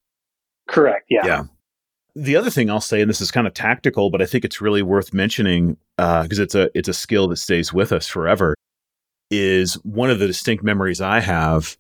Correct. 0.69 1.07
Yeah. 1.09 1.26
Yeah 1.26 1.45
the 2.17 2.35
other 2.35 2.49
thing 2.49 2.71
I'll 2.71 2.81
say, 2.81 3.03
and 3.03 3.11
this 3.11 3.21
is 3.21 3.31
kind 3.31 3.47
of 3.47 3.53
tactical, 3.53 4.11
but 4.11 4.23
I 4.23 4.26
think 4.26 4.45
it's 4.45 4.62
really 4.62 4.83
worth 4.83 5.12
mentioning 5.12 5.76
because 5.99 6.41
uh, 6.41 6.43
it's 6.43 6.55
a 6.55 6.71
it's 6.75 6.88
a 6.88 6.95
skill 6.95 7.29
that 7.29 7.37
stays 7.37 7.73
with 7.75 7.93
us 7.93 8.09
forever. 8.09 8.55
Is 9.31 9.75
one 9.85 10.09
of 10.09 10.19
the 10.19 10.26
distinct 10.26 10.65
memories 10.65 11.00
I 11.00 11.21
have 11.21 11.76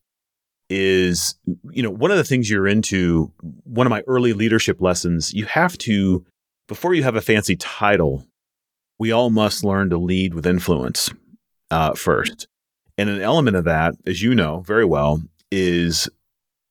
is 0.68 1.34
you 1.70 1.82
know 1.82 1.90
one 1.90 2.10
of 2.10 2.16
the 2.16 2.24
things 2.24 2.50
you're 2.50 2.66
into. 2.66 3.32
One 3.64 3.86
of 3.86 3.90
my 3.90 4.02
early 4.06 4.32
leadership 4.32 4.80
lessons: 4.80 5.32
you 5.32 5.44
have 5.46 5.76
to 5.78 6.24
before 6.68 6.94
you 6.94 7.02
have 7.02 7.16
a 7.16 7.20
fancy 7.20 7.56
title, 7.56 8.26
we 8.98 9.12
all 9.12 9.30
must 9.30 9.64
learn 9.64 9.90
to 9.90 9.98
lead 9.98 10.34
with 10.34 10.46
influence 10.46 11.10
uh, 11.70 11.94
first. 11.94 12.48
And 12.98 13.10
an 13.10 13.20
element 13.20 13.56
of 13.56 13.64
that, 13.64 13.94
as 14.06 14.22
you 14.22 14.34
know 14.34 14.60
very 14.60 14.84
well, 14.84 15.22
is 15.50 16.08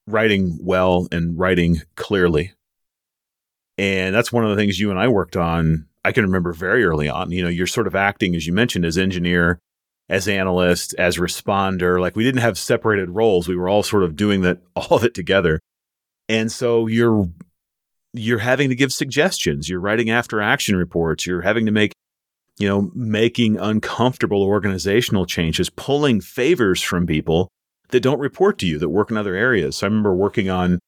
writing 0.07 0.57
well 0.61 1.07
and 1.11 1.37
writing 1.37 1.81
clearly 1.95 2.53
and 3.77 4.15
that's 4.15 4.31
one 4.31 4.43
of 4.43 4.49
the 4.49 4.55
things 4.55 4.79
you 4.79 4.89
and 4.89 4.99
I 4.99 5.07
worked 5.07 5.35
on. 5.35 5.87
I 6.03 6.11
can 6.11 6.23
remember 6.23 6.53
very 6.53 6.85
early 6.85 7.09
on. 7.09 7.31
You 7.31 7.43
know, 7.43 7.49
you're 7.49 7.67
sort 7.67 7.87
of 7.87 7.95
acting, 7.95 8.35
as 8.35 8.47
you 8.47 8.53
mentioned, 8.53 8.85
as 8.85 8.97
engineer, 8.97 9.59
as 10.09 10.27
analyst, 10.27 10.93
as 10.97 11.17
responder. 11.17 11.99
Like 11.99 12.15
we 12.15 12.23
didn't 12.23 12.41
have 12.41 12.57
separated 12.57 13.09
roles. 13.09 13.47
We 13.47 13.55
were 13.55 13.69
all 13.69 13.83
sort 13.83 14.03
of 14.03 14.15
doing 14.15 14.41
that, 14.41 14.59
all 14.75 14.97
of 14.97 15.03
it 15.03 15.13
together. 15.13 15.59
And 16.27 16.51
so 16.51 16.87
you're 16.87 17.27
you're 18.13 18.39
having 18.39 18.69
to 18.69 18.75
give 18.75 18.93
suggestions. 18.93 19.67
You're 19.67 19.81
writing 19.81 20.09
after 20.09 20.41
action 20.41 20.75
reports. 20.75 21.27
You're 21.27 21.41
having 21.41 21.65
to 21.65 21.71
make, 21.71 21.91
you 22.57 22.67
know, 22.67 22.89
making 22.95 23.57
uncomfortable 23.57 24.41
organizational 24.41 25.25
changes, 25.25 25.69
pulling 25.69 26.21
favors 26.21 26.81
from 26.81 27.05
people 27.05 27.49
that 27.89 27.99
don't 27.99 28.19
report 28.19 28.57
to 28.59 28.67
you 28.67 28.79
that 28.79 28.89
work 28.89 29.11
in 29.11 29.17
other 29.17 29.35
areas. 29.35 29.77
So 29.77 29.87
I 29.87 29.89
remember 29.89 30.15
working 30.15 30.49
on 30.49 30.79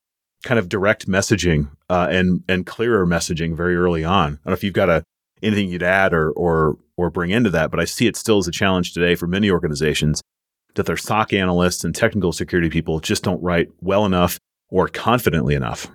kind 0.43 0.57
of 0.57 0.69
direct 0.69 1.07
messaging 1.07 1.69
uh, 1.89 2.07
and 2.09 2.43
and 2.47 2.65
clearer 2.65 3.05
messaging 3.05 3.55
very 3.55 3.75
early 3.75 4.03
on. 4.03 4.24
I 4.24 4.27
don't 4.27 4.45
know 4.45 4.53
if 4.53 4.63
you've 4.63 4.74
got 4.74 4.89
a 4.89 5.03
anything 5.41 5.70
you'd 5.70 5.84
add 5.84 6.13
or 6.13 6.32
or 6.32 6.77
or 6.96 7.10
bring 7.10 7.32
into 7.32 7.50
that, 7.51 7.72
but 7.72 7.79
I 7.79 7.86
see 7.86 8.08
it 8.08 8.15
still 8.15 8.38
as 8.39 8.48
a 8.48 8.51
challenge 8.51 8.94
today 8.94 9.15
for 9.15 9.27
many 9.27 9.51
organizations 9.51 10.22
that 10.75 10.86
their 10.86 10.98
SOC 10.98 11.34
analysts 11.34 11.84
and 11.84 11.94
technical 11.94 12.32
security 12.32 12.70
people 12.70 13.00
just 13.00 13.24
don't 13.24 13.41
write 13.41 13.70
well 13.82 14.06
enough 14.06 14.39
or 14.70 14.88
confidently 14.88 15.56
enough. 15.56 15.88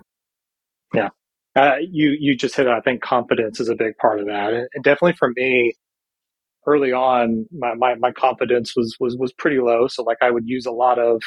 Yeah, 0.95 1.09
uh, 1.57 1.77
you 1.81 2.17
you 2.19 2.37
just 2.37 2.57
hit. 2.57 2.67
It. 2.67 2.73
I 2.73 2.81
think 2.81 3.03
confidence 3.03 3.61
is 3.61 3.69
a 3.69 3.75
big 3.75 3.97
part 3.99 4.21
of 4.21 4.27
that, 4.27 4.53
and 4.53 4.85
definitely 4.85 5.15
for 5.19 5.31
me. 5.35 5.75
Early 6.65 6.93
on, 6.93 7.47
my, 7.51 7.75
my, 7.75 7.97
my 7.97 8.13
confidence 8.13 8.75
was, 8.77 8.97
was 9.01 9.17
was 9.17 9.33
pretty 9.33 9.59
low. 9.59 9.89
So 9.89 10.05
like 10.05 10.19
I 10.23 10.31
would 10.31 10.45
use 10.47 10.65
a 10.65 10.71
lot 10.71 11.01
of 11.01 11.21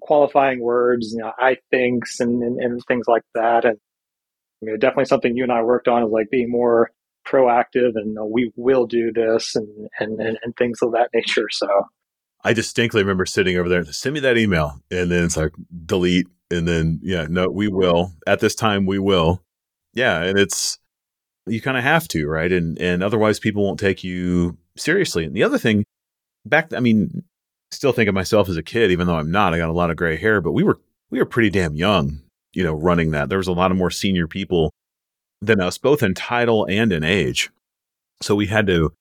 qualifying 0.00 0.60
words, 0.60 1.12
you 1.12 1.18
know, 1.18 1.32
I 1.38 1.58
thinks 1.70 2.20
and, 2.20 2.42
and, 2.42 2.58
and 2.60 2.80
things 2.88 3.06
like 3.06 3.22
that. 3.34 3.64
And 3.64 3.76
I 4.62 4.66
mean, 4.66 4.78
definitely 4.78 5.04
something 5.04 5.36
you 5.36 5.42
and 5.42 5.52
I 5.52 5.62
worked 5.62 5.88
on 5.88 6.02
is 6.02 6.10
like 6.10 6.30
being 6.30 6.50
more 6.50 6.90
proactive 7.26 7.92
and 7.94 8.16
we 8.30 8.52
will 8.56 8.86
do 8.86 9.12
this 9.12 9.54
and, 9.54 9.88
and, 9.98 10.20
and, 10.20 10.38
and, 10.42 10.56
things 10.56 10.80
of 10.82 10.92
that 10.92 11.10
nature. 11.14 11.48
So 11.50 11.68
I 12.44 12.52
distinctly 12.52 13.02
remember 13.02 13.26
sitting 13.26 13.56
over 13.56 13.68
there, 13.68 13.84
send 13.84 14.14
me 14.14 14.20
that 14.20 14.38
email. 14.38 14.80
And 14.90 15.10
then 15.10 15.24
it's 15.24 15.36
like 15.36 15.52
delete. 15.86 16.26
And 16.50 16.66
then, 16.66 16.98
yeah, 17.02 17.26
no, 17.28 17.48
we 17.48 17.68
will 17.68 18.12
at 18.26 18.40
this 18.40 18.54
time. 18.54 18.86
We 18.86 18.98
will. 18.98 19.42
Yeah. 19.94 20.22
And 20.22 20.38
it's, 20.38 20.78
you 21.46 21.60
kind 21.60 21.76
of 21.76 21.84
have 21.84 22.08
to, 22.08 22.26
right? 22.26 22.50
And, 22.50 22.78
and 22.80 23.02
otherwise 23.02 23.38
people 23.38 23.64
won't 23.64 23.80
take 23.80 24.02
you 24.02 24.56
seriously. 24.76 25.24
And 25.24 25.34
the 25.34 25.42
other 25.42 25.58
thing 25.58 25.84
back, 26.44 26.72
I 26.72 26.80
mean, 26.80 27.22
still 27.70 27.92
think 27.92 28.08
of 28.08 28.14
myself 28.14 28.48
as 28.48 28.56
a 28.56 28.62
kid, 28.62 28.90
even 28.90 29.06
though 29.06 29.16
I'm 29.16 29.30
not. 29.30 29.54
I 29.54 29.58
got 29.58 29.68
a 29.68 29.74
lot 29.74 29.90
of 29.90 29.96
gray 29.96 30.16
hair, 30.16 30.40
but 30.40 30.52
we 30.52 30.62
were 30.62 30.80
we 31.10 31.18
were 31.18 31.26
pretty 31.26 31.50
damn 31.50 31.74
young, 31.74 32.20
you 32.52 32.62
know, 32.62 32.74
running 32.74 33.12
that. 33.12 33.28
There 33.28 33.38
was 33.38 33.48
a 33.48 33.52
lot 33.52 33.70
of 33.70 33.76
more 33.76 33.90
senior 33.90 34.26
people 34.26 34.72
than 35.40 35.60
us, 35.60 35.78
both 35.78 36.02
in 36.02 36.14
title 36.14 36.66
and 36.68 36.92
in 36.92 37.04
age. 37.04 37.50
So 38.22 38.34
we 38.34 38.46
had 38.46 38.66
to. 38.66 38.92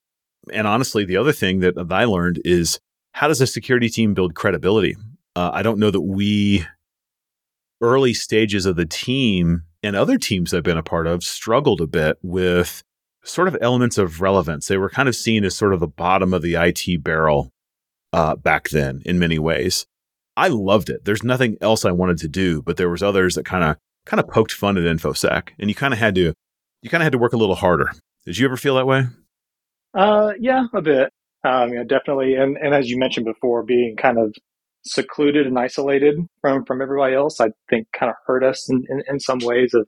And 0.54 0.66
honestly, 0.66 1.06
the 1.06 1.18
other 1.18 1.34
thing 1.34 1.60
that, 1.60 1.76
I 1.92 2.06
learned 2.06 2.42
is 2.46 2.80
how 3.14 3.28
does 3.28 3.42
a 3.42 3.48
security 3.48 3.90
team 3.90 4.14
build 4.14 4.36
credibility? 4.36 4.96
Uh, 5.36 5.52
I 5.54 5.62
don't 5.62 5.80
know 5.80 5.92
that 5.92 6.02
we 6.02 6.66
early 7.82 8.14
stages 8.14 8.66
of 8.66 8.76
the 8.76 8.86
team 8.86 9.64
and 9.84 9.96
other 9.96 10.18
teams 10.18 10.54
I've 10.54 10.64
been 10.64 10.78
a 10.78 10.84
part 10.84 11.08
of 11.08 11.24
struggled 11.24 11.82
a 11.82 11.88
bit 11.88 12.18
with 12.22 12.84
sort 13.24 13.48
of 13.48 13.58
elements 13.62 13.98
of 13.98 14.22
relevance. 14.22 14.68
They 14.68 14.78
were 14.78 14.90
kind 14.90 15.08
of 15.08 15.16
seen 15.16 15.44
as 15.44 15.56
sort 15.56 15.74
of 15.74 15.80
the 15.80 15.88
bottom 15.88 16.34
of 16.34 16.42
the 16.42 16.56
IT 16.56 17.04
barrel 17.04 17.52
uh, 18.12 18.36
back 18.36 18.70
then 18.70 19.02
in 19.06 19.20
many 19.20 19.40
ways. 19.40 19.86
I 20.36 20.48
loved 20.48 20.90
it. 20.90 21.06
There's 21.06 21.24
nothing 21.24 21.58
else 21.62 21.86
I 21.86 21.92
wanted 21.92 22.18
to 22.20 22.28
do, 22.28 22.62
but 22.62 22.78
there 22.78 22.90
was 22.90 23.04
others 23.04 23.36
that 23.36 23.46
kind 23.46 23.64
of 23.64 23.78
kind 24.10 24.20
of 24.20 24.28
poked 24.28 24.52
fun 24.52 24.78
at 24.78 24.84
infosec, 24.84 25.50
and 25.60 25.70
you 25.70 25.76
kind 25.76 25.94
of 25.94 26.00
had 26.00 26.16
to 26.16 26.34
you 26.82 26.90
kind 26.90 27.04
of 27.04 27.06
had 27.06 27.12
to 27.12 27.18
work 27.18 27.34
a 27.34 27.38
little 27.38 27.56
harder. 27.56 27.92
Did 28.26 28.38
you 28.38 28.46
ever 28.46 28.58
feel 28.58 28.76
that 28.76 28.88
way? 28.88 29.06
Uh, 29.94 30.34
yeah, 30.40 30.66
a 30.74 30.82
bit. 30.82 31.12
Um, 31.44 31.74
yeah, 31.74 31.84
definitely. 31.84 32.36
And 32.36 32.58
and 32.58 32.74
as 32.74 32.90
you 32.90 32.98
mentioned 32.98 33.26
before, 33.26 33.64
being 33.64 33.96
kind 33.96 34.18
of 34.18 34.34
secluded 34.86 35.46
and 35.46 35.60
isolated 35.60 36.18
from 36.42 36.66
from 36.66 36.82
everybody 36.82 37.16
else, 37.16 37.40
I 37.40 37.50
think 37.70 37.88
kind 37.94 38.10
of 38.10 38.16
hurt 38.26 38.44
us 38.44 38.70
in, 38.70 38.84
in, 38.90 39.04
in 39.08 39.20
some 39.20 39.40
ways 39.40 39.74
of 39.74 39.88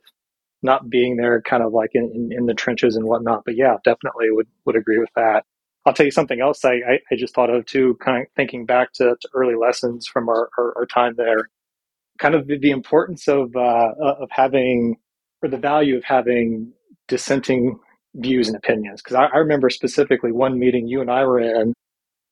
not 0.64 0.90
being 0.90 1.18
there, 1.18 1.42
kind 1.42 1.64
of 1.64 1.74
like 1.74 1.92
in, 1.94 2.12
in, 2.14 2.30
in 2.32 2.46
the 2.46 2.54
trenches 2.54 2.96
and 2.96 3.06
whatnot. 3.06 3.42
But 3.46 3.56
yeah, 3.56 3.78
definitely 3.84 4.30
would 4.30 4.48
would 4.66 4.76
agree 4.76 5.00
with 5.00 5.10
that. 5.16 5.44
I'll 5.86 5.94
tell 5.94 6.06
you 6.06 6.12
something 6.12 6.40
else 6.40 6.64
I, 6.64 6.74
I, 6.74 7.00
I 7.12 7.16
just 7.18 7.34
thought 7.34 7.50
of 7.50 7.66
too, 7.66 7.98
kind 8.04 8.22
of 8.22 8.28
thinking 8.36 8.68
back 8.68 8.94
to, 8.94 9.16
to 9.20 9.30
early 9.34 9.56
lessons 9.56 10.06
from 10.06 10.30
our, 10.30 10.50
our, 10.58 10.78
our, 10.78 10.86
time 10.86 11.16
there. 11.18 11.50
Kind 12.22 12.36
of 12.36 12.48
the, 12.48 12.58
the 12.58 12.72
importance 12.72 13.28
of 13.28 13.56
uh, 13.56 13.94
of 14.00 14.30
having, 14.32 14.98
or 15.42 15.50
the 15.50 15.58
value 15.58 15.98
of 15.98 16.04
having 16.04 16.74
dissenting 17.08 17.80
views 18.16 18.48
and 18.48 18.58
opinions. 18.58 19.02
Because 19.02 19.16
I, 19.16 19.26
I 19.26 19.38
remember 19.40 19.70
specifically 19.70 20.32
one 20.32 20.60
meeting 20.60 20.88
you 20.88 21.02
and 21.02 21.10
I 21.10 21.24
were 21.26 21.40
in, 21.40 21.74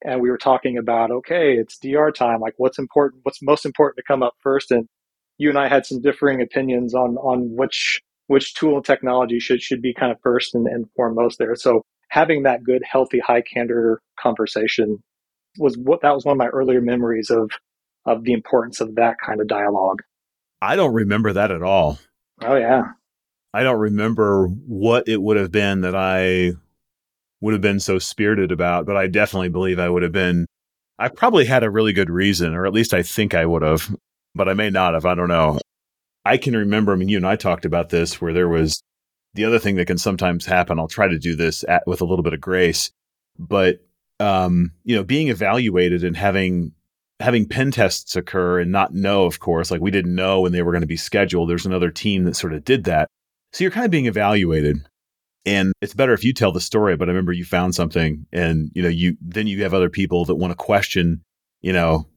and 0.04 0.22
we 0.22 0.30
were 0.30 0.38
talking 0.38 0.78
about, 0.78 1.12
okay, 1.12 1.54
it's 1.54 1.78
DR 1.80 2.12
time. 2.12 2.40
Like, 2.40 2.54
what's 2.58 2.80
important? 2.80 3.22
What's 3.24 3.42
most 3.42 3.66
important 3.66 3.98
to 3.98 4.04
come 4.08 4.24
up 4.24 4.34
first? 4.42 4.72
And 4.72 4.88
you 5.40 5.50
and 5.50 5.58
I 5.58 5.68
had 5.68 5.86
some 5.86 6.02
differing 6.02 6.42
opinions 6.42 6.94
on 6.94 7.18
on 7.18 7.56
which 7.56 8.00
which 8.28 8.54
tool 8.54 8.76
and 8.76 8.86
technology 8.86 9.40
should 9.40 9.62
should 9.62 9.82
be 9.82 9.94
kind 9.94 10.12
of 10.12 10.20
first 10.22 10.54
and, 10.54 10.68
and 10.68 10.86
foremost 10.96 11.40
there. 11.40 11.56
So 11.56 11.82
having 12.10 12.44
that 12.44 12.64
good, 12.64 12.84
healthy, 12.90 13.20
high 13.20 13.42
candor 13.42 14.02
conversation 14.20 15.00
was 15.58 15.78
what 15.78 16.02
that 16.02 16.14
was 16.14 16.26
one 16.26 16.34
of 16.34 16.38
my 16.38 16.48
earlier 16.48 16.82
memories 16.82 17.32
of 17.32 17.50
of 18.10 18.24
the 18.24 18.34
importance 18.34 18.82
of 18.82 18.96
that 18.96 19.18
kind 19.24 19.40
of 19.40 19.48
dialogue. 19.48 20.02
I 20.62 20.76
don't 20.76 20.94
remember 20.94 21.32
that 21.34 21.52
at 21.52 21.62
all. 21.62 22.00
Oh 22.42 22.56
yeah. 22.56 22.84
I 23.54 23.64
don't 23.64 23.80
remember 23.80 24.48
what 24.48 25.08
it 25.08 25.22
would 25.22 25.38
have 25.38 25.52
been 25.52 25.82
that 25.82 25.96
I 25.96 26.54
would 27.42 27.54
have 27.54 27.62
been 27.62 27.80
so 27.80 28.00
spirited 28.00 28.52
about, 28.52 28.86
but 28.86 28.98
I 28.98 29.08
definitely 29.08 29.50
believe 29.50 29.80
I 29.80 29.90
would 29.90 30.04
have 30.04 30.12
been 30.12 30.46
I 30.98 31.08
probably 31.08 31.46
had 31.46 31.64
a 31.64 31.70
really 31.70 31.94
good 31.94 32.10
reason, 32.10 32.54
or 32.54 32.66
at 32.66 32.74
least 32.74 32.94
I 32.94 33.04
think 33.04 33.34
I 33.34 33.46
would 33.46 33.62
have, 33.62 33.96
but 34.36 34.50
I 34.50 34.54
may 34.54 34.70
not 34.70 34.96
have. 34.96 35.06
I 35.06 35.16
don't 35.16 35.30
know. 35.30 35.60
I 36.26 36.38
can 36.38 36.56
remember, 36.56 36.92
I 36.92 36.96
mean, 36.96 37.08
you 37.08 37.16
and 37.16 37.26
I 37.26 37.38
talked 37.38 37.64
about 37.64 37.90
this 37.90 38.20
where 38.20 38.34
there 38.34 38.50
was 38.50 38.82
the 39.34 39.46
other 39.46 39.60
thing 39.60 39.76
that 39.76 39.86
can 39.88 39.98
sometimes 39.98 40.46
happen, 40.46 40.78
I'll 40.78 40.90
try 40.90 41.08
to 41.08 41.18
do 41.18 41.36
this 41.36 41.64
at, 41.70 41.88
with 41.88 42.02
a 42.02 42.06
little 42.06 42.24
bit 42.24 42.34
of 42.34 42.42
grace, 42.42 42.92
but 43.38 43.80
um, 44.20 44.72
you 44.84 44.96
know, 44.96 45.04
being 45.04 45.30
evaluated 45.30 46.04
and 46.04 46.18
having 46.18 46.74
having 47.20 47.48
pen 47.48 47.72
tests 47.72 48.16
occur 48.16 48.60
and 48.60 48.72
not 48.72 48.94
know, 48.94 49.26
of 49.26 49.40
course, 49.40 49.72
like 49.72 49.82
we 49.82 49.92
didn't 49.92 50.16
know 50.16 50.42
when 50.42 50.52
they 50.52 50.62
were 50.62 50.72
going 50.72 50.82
to 50.82 50.88
be 50.88 50.98
scheduled. 50.98 51.50
There's 51.50 51.66
another 51.66 51.92
team 51.92 52.24
that 52.24 52.36
sort 52.36 52.54
of 52.54 52.64
did 52.64 52.86
that. 52.86 53.08
So 53.54 53.64
you're 53.64 53.72
kind 53.72 53.86
of 53.86 53.92
being 53.92 54.06
evaluated. 54.06 54.78
And 55.46 55.74
it's 55.82 55.94
better 55.94 56.14
if 56.14 56.24
you 56.24 56.34
tell 56.34 56.52
the 56.52 56.62
story, 56.62 56.96
but 56.96 57.08
I 57.08 57.12
remember 57.12 57.32
you 57.32 57.46
found 57.46 57.74
something 57.74 58.26
and 58.32 58.72
you 58.76 58.84
know, 58.84 58.90
you 58.90 59.18
then 59.22 59.48
you 59.48 59.64
have 59.64 59.74
other 59.74 59.90
people 59.90 60.26
that 60.26 60.36
want 60.36 60.52
to 60.52 60.56
question, 60.56 61.24
you 61.62 61.74
know, 61.74 62.08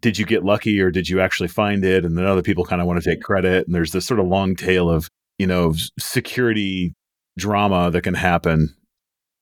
did 0.00 0.18
you 0.18 0.26
get 0.26 0.44
lucky 0.44 0.80
or 0.80 0.90
did 0.90 1.08
you 1.08 1.20
actually 1.20 1.48
find 1.48 1.84
it? 1.84 2.04
And 2.04 2.18
then 2.18 2.26
other 2.26 2.42
people 2.42 2.64
kind 2.64 2.82
of 2.82 2.86
want 2.86 3.02
to 3.02 3.08
take 3.08 3.22
credit. 3.22 3.66
And 3.66 3.74
there's 3.74 3.92
this 3.92 4.04
sort 4.04 4.20
of 4.20 4.26
long 4.26 4.56
tail 4.56 4.90
of 4.90 5.08
you 5.38 5.46
know, 5.46 5.74
security 5.98 6.94
drama 7.36 7.90
that 7.90 8.02
can 8.02 8.14
happen. 8.14 8.74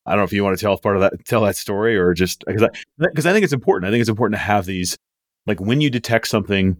I 0.06 0.12
don't 0.12 0.20
know 0.20 0.24
if 0.24 0.32
you 0.32 0.42
want 0.42 0.58
to 0.58 0.62
tell 0.62 0.76
part 0.78 0.96
of 0.96 1.02
that, 1.02 1.24
tell 1.24 1.42
that 1.42 1.56
story, 1.56 1.96
or 1.96 2.14
just 2.14 2.44
because 2.46 2.62
I, 2.62 2.68
because 2.98 3.26
I 3.26 3.32
think 3.32 3.44
it's 3.44 3.52
important. 3.52 3.88
I 3.88 3.92
think 3.92 4.00
it's 4.00 4.10
important 4.10 4.38
to 4.38 4.44
have 4.44 4.66
these, 4.66 4.96
like 5.46 5.60
when 5.60 5.80
you 5.80 5.90
detect 5.90 6.28
something, 6.28 6.76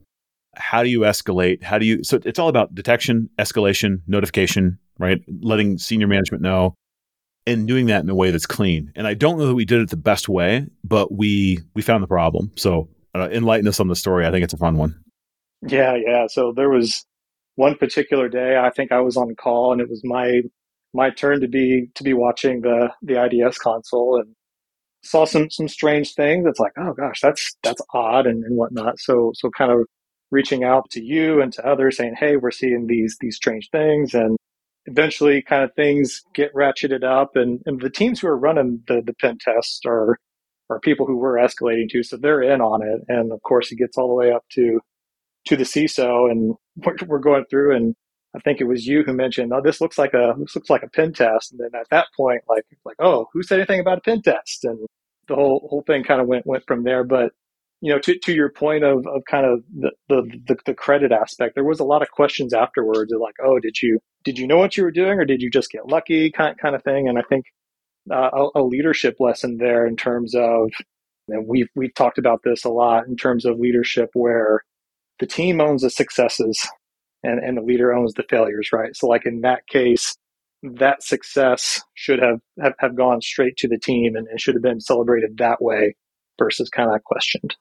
how 0.57 0.83
do 0.83 0.88
you 0.88 1.00
escalate? 1.00 1.62
How 1.62 1.79
do 1.79 1.87
you? 1.87 2.02
So 2.05 2.19
it's 2.25 2.38
all 2.38 2.49
about 2.49 2.75
detection, 2.75 3.31
escalation, 3.38 4.02
notification, 4.07 4.79
right? 4.99 5.23
Letting 5.41 5.79
senior 5.79 6.09
management 6.09 6.43
know, 6.43 6.75
and 7.47 7.67
doing 7.67 7.87
that 7.87 8.02
in 8.02 8.11
a 8.11 8.14
way 8.14 8.31
that's 8.31 8.47
clean. 8.47 8.93
And 8.97 9.07
I 9.07 9.14
don't 9.14 9.38
know 9.38 9.47
that 9.47 9.55
we 9.55 9.64
did 9.64 9.81
it 9.81 9.91
the 9.91 9.97
best 9.97 10.29
way, 10.29 10.67
but 10.85 11.12
we 11.12 11.61
we 11.75 11.83
found 11.83 12.02
the 12.02 12.09
problem. 12.09 12.50
So 12.57 12.88
uh, 13.14 13.29
enlighten 13.31 13.69
us 13.69 13.81
on 13.81 13.88
the 13.88 13.97
story. 13.97 14.26
I 14.26 14.31
think 14.31 14.45
it's 14.45 14.55
a 14.55 14.59
fun 14.59 14.76
one. 14.76 15.00
Yeah, 15.62 15.95
yeah. 15.95 16.26
So 16.29 16.52
there 16.55 16.71
was 16.71 17.07
one 17.55 17.76
particular 17.76 18.29
day. 18.29 18.57
I 18.59 18.71
think 18.71 18.91
I 18.93 19.00
was 19.00 19.17
on 19.17 19.35
call, 19.37 19.73
and 19.73 19.81
it 19.81 19.88
was 19.88 20.02
my 20.05 20.43
my 20.94 21.11
turn 21.11 21.40
to 21.40 21.49
be 21.49 21.88
to 21.94 22.04
be 22.04 22.14
watching 22.14 22.62
the 22.62 22.90
the 23.02 23.22
IDS 23.25 23.58
console 23.58 24.16
and 24.20 24.34
saw 25.04 25.25
some 25.26 25.50
some 25.50 25.68
strange 25.68 26.14
things. 26.14 26.46
It's 26.46 26.61
like, 26.61 26.72
oh 26.78 26.92
gosh, 26.94 27.20
that's 27.20 27.56
that's 27.62 27.82
odd 27.94 28.26
and, 28.26 28.44
and 28.44 28.56
whatnot. 28.56 29.00
So 29.00 29.32
so 29.34 29.50
kind 29.56 29.72
of 29.72 29.87
reaching 30.30 30.64
out 30.64 30.90
to 30.92 31.02
you 31.02 31.40
and 31.42 31.52
to 31.54 31.66
others 31.66 31.96
saying, 31.99 32.16
hey, 32.18 32.37
we're 32.37 32.50
seeing 32.50 32.87
these 32.88 33.16
these 33.20 33.37
strange 33.37 33.68
things 33.70 34.14
and 34.14 34.37
eventually 34.87 35.42
kind 35.42 35.64
of 35.64 35.75
things 35.76 36.22
get 36.34 36.52
ratcheted 36.54 37.04
up 37.04 37.37
and, 37.37 37.61
and 37.66 37.80
the 37.80 37.90
teams 37.90 38.20
who 38.20 38.28
are 38.28 38.37
running 38.38 38.82
the, 38.88 39.02
the 39.06 39.14
pen 39.14 39.38
test 39.40 39.84
are 39.87 40.18
are 40.70 40.80
people 40.80 41.06
who 41.06 41.18
we're 41.18 41.37
escalating 41.37 41.88
to, 41.90 42.02
so 42.02 42.16
they're 42.16 42.42
in 42.42 42.61
on 42.62 42.82
it. 42.82 43.02
And 43.08 43.32
of 43.32 43.42
course 43.42 43.72
it 43.72 43.76
gets 43.76 43.99
all 43.99 44.08
the 44.08 44.14
way 44.14 44.32
up 44.32 44.44
to 44.54 44.80
to 45.46 45.56
the 45.56 45.64
CISO 45.64 46.30
and 46.30 46.54
we're, 46.76 46.96
we're 47.06 47.18
going 47.20 47.44
through 47.50 47.76
and 47.76 47.94
I 48.34 48.40
think 48.40 48.60
it 48.60 48.64
was 48.64 48.86
you 48.86 49.02
who 49.02 49.12
mentioned, 49.12 49.52
oh, 49.52 49.60
this 49.62 49.80
looks 49.80 49.98
like 49.98 50.14
a 50.14 50.34
this 50.38 50.54
looks 50.54 50.70
like 50.70 50.82
a 50.82 50.88
pen 50.88 51.12
test. 51.12 51.52
And 51.52 51.60
then 51.60 51.78
at 51.78 51.88
that 51.90 52.06
point, 52.16 52.42
like 52.48 52.64
like, 52.84 52.96
oh, 52.98 53.26
who 53.32 53.42
said 53.42 53.58
anything 53.58 53.80
about 53.80 53.98
a 53.98 54.02
pen 54.02 54.22
test? 54.22 54.64
And 54.64 54.86
the 55.28 55.34
whole 55.34 55.66
whole 55.68 55.84
thing 55.86 56.04
kind 56.04 56.20
of 56.20 56.26
went 56.26 56.46
went 56.46 56.64
from 56.66 56.84
there. 56.84 57.04
But 57.04 57.32
you 57.82 57.92
know, 57.92 57.98
to, 57.98 58.16
to 58.16 58.32
your 58.32 58.48
point 58.48 58.84
of, 58.84 59.04
of 59.08 59.24
kind 59.28 59.44
of 59.44 59.60
the, 59.76 59.90
the, 60.08 60.56
the, 60.66 60.72
credit 60.72 61.10
aspect, 61.10 61.56
there 61.56 61.64
was 61.64 61.80
a 61.80 61.84
lot 61.84 62.00
of 62.00 62.12
questions 62.12 62.54
afterwards 62.54 63.12
of 63.12 63.20
like, 63.20 63.34
oh, 63.44 63.58
did 63.58 63.82
you, 63.82 63.98
did 64.22 64.38
you 64.38 64.46
know 64.46 64.56
what 64.56 64.76
you 64.76 64.84
were 64.84 64.92
doing 64.92 65.18
or 65.18 65.24
did 65.24 65.42
you 65.42 65.50
just 65.50 65.72
get 65.72 65.88
lucky 65.88 66.30
kind, 66.30 66.56
kind 66.56 66.76
of 66.76 66.84
thing? 66.84 67.08
And 67.08 67.18
I 67.18 67.22
think 67.28 67.46
uh, 68.08 68.30
a, 68.32 68.60
a, 68.60 68.62
leadership 68.62 69.16
lesson 69.18 69.58
there 69.58 69.84
in 69.84 69.96
terms 69.96 70.32
of, 70.36 70.70
and 71.26 71.48
we've, 71.48 71.66
we've 71.74 71.94
talked 71.94 72.18
about 72.18 72.42
this 72.44 72.64
a 72.64 72.68
lot 72.68 73.08
in 73.08 73.16
terms 73.16 73.44
of 73.44 73.58
leadership 73.58 74.10
where 74.12 74.62
the 75.18 75.26
team 75.26 75.60
owns 75.60 75.82
the 75.82 75.90
successes 75.90 76.64
and, 77.23 77.38
and 77.38 77.57
the 77.57 77.62
leader 77.62 77.93
owns 77.93 78.14
the 78.14 78.25
failures, 78.29 78.71
right? 78.73 78.95
So 78.97 79.07
like 79.07 79.26
in 79.26 79.41
that 79.43 79.67
case, 79.67 80.17
that 80.62 81.02
success 81.02 81.83
should 81.95 82.21
have, 82.21 82.41
have, 82.61 82.75
have 82.79 82.97
gone 82.97 83.21
straight 83.21 83.57
to 83.59 83.69
the 83.69 83.79
team 83.79 84.14
and 84.17 84.26
it 84.33 84.41
should 84.41 84.55
have 84.55 84.62
been 84.62 84.81
celebrated 84.81 85.38
that 85.38 85.61
way 85.61 85.97
versus 86.38 86.69
kind 86.69 86.95
of 86.95 87.02
questioned. 87.05 87.57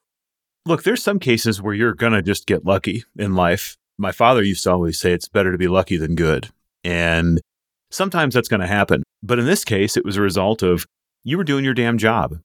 Look, 0.65 0.83
there's 0.83 1.01
some 1.01 1.19
cases 1.19 1.61
where 1.61 1.73
you're 1.73 1.95
going 1.95 2.13
to 2.13 2.21
just 2.21 2.45
get 2.45 2.65
lucky 2.65 3.03
in 3.17 3.33
life. 3.33 3.75
My 3.97 4.11
father 4.11 4.43
used 4.43 4.63
to 4.63 4.71
always 4.71 4.99
say 4.99 5.13
it's 5.13 5.27
better 5.27 5.51
to 5.51 5.57
be 5.57 5.67
lucky 5.67 5.97
than 5.97 6.15
good. 6.15 6.49
And 6.83 7.41
sometimes 7.89 8.33
that's 8.33 8.47
going 8.47 8.61
to 8.61 8.67
happen. 8.67 9.03
But 9.23 9.39
in 9.39 9.45
this 9.45 9.63
case, 9.63 9.97
it 9.97 10.05
was 10.05 10.17
a 10.17 10.21
result 10.21 10.61
of 10.61 10.85
you 11.23 11.37
were 11.37 11.43
doing 11.43 11.65
your 11.65 11.73
damn 11.73 11.97
job. 11.97 12.39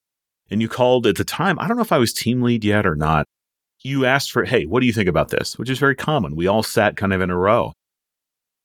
And 0.51 0.63
you 0.63 0.69
called 0.69 1.07
at 1.07 1.17
the 1.17 1.25
time, 1.25 1.59
I 1.59 1.67
don't 1.67 1.77
know 1.77 1.83
if 1.83 1.93
I 1.93 1.99
was 1.99 2.13
team 2.13 2.43
lead 2.43 2.65
yet 2.65 2.87
or 2.87 2.95
not. 2.95 3.27
You 3.87 4.05
asked 4.05 4.33
for, 4.33 4.45
hey, 4.45 4.67
what 4.67 4.81
do 4.81 4.87
you 4.87 4.93
think 4.93 5.09
about 5.09 5.29
this? 5.29 5.57
Which 5.57 5.71
is 5.71 5.79
very 5.79 5.95
common. 5.95 6.35
We 6.35 6.49
all 6.49 6.65
sat 6.65 6.97
kind 6.97 7.13
of 7.13 7.21
in 7.21 7.31
a 7.31 7.37
row. 7.37 7.73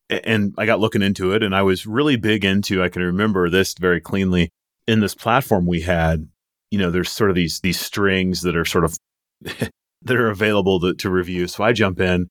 And 0.09 0.55
I 0.57 0.65
got 0.65 0.79
looking 0.79 1.03
into 1.03 1.31
it 1.33 1.43
and 1.43 1.55
I 1.55 1.61
was 1.61 1.85
really 1.85 2.15
big 2.15 2.43
into, 2.43 2.81
I 2.81 2.89
can 2.89 3.03
remember 3.03 3.47
this 3.47 3.75
very 3.79 4.01
cleanly 4.01 4.49
in 4.87 4.99
this 4.99 5.13
platform 5.13 5.67
we 5.67 5.81
had. 5.81 6.27
You 6.71 6.79
know, 6.79 6.89
there's 6.89 7.11
sort 7.11 7.29
of 7.29 7.35
these 7.35 7.59
these 7.59 7.79
strings 7.79 8.41
that 8.41 8.55
are 8.55 8.65
sort 8.65 8.83
of 8.83 8.97
that 9.41 10.17
are 10.17 10.29
available 10.31 10.79
to, 10.79 10.95
to 10.95 11.09
review. 11.11 11.47
So 11.47 11.63
I 11.63 11.71
jump 11.71 11.99
in 11.99 12.27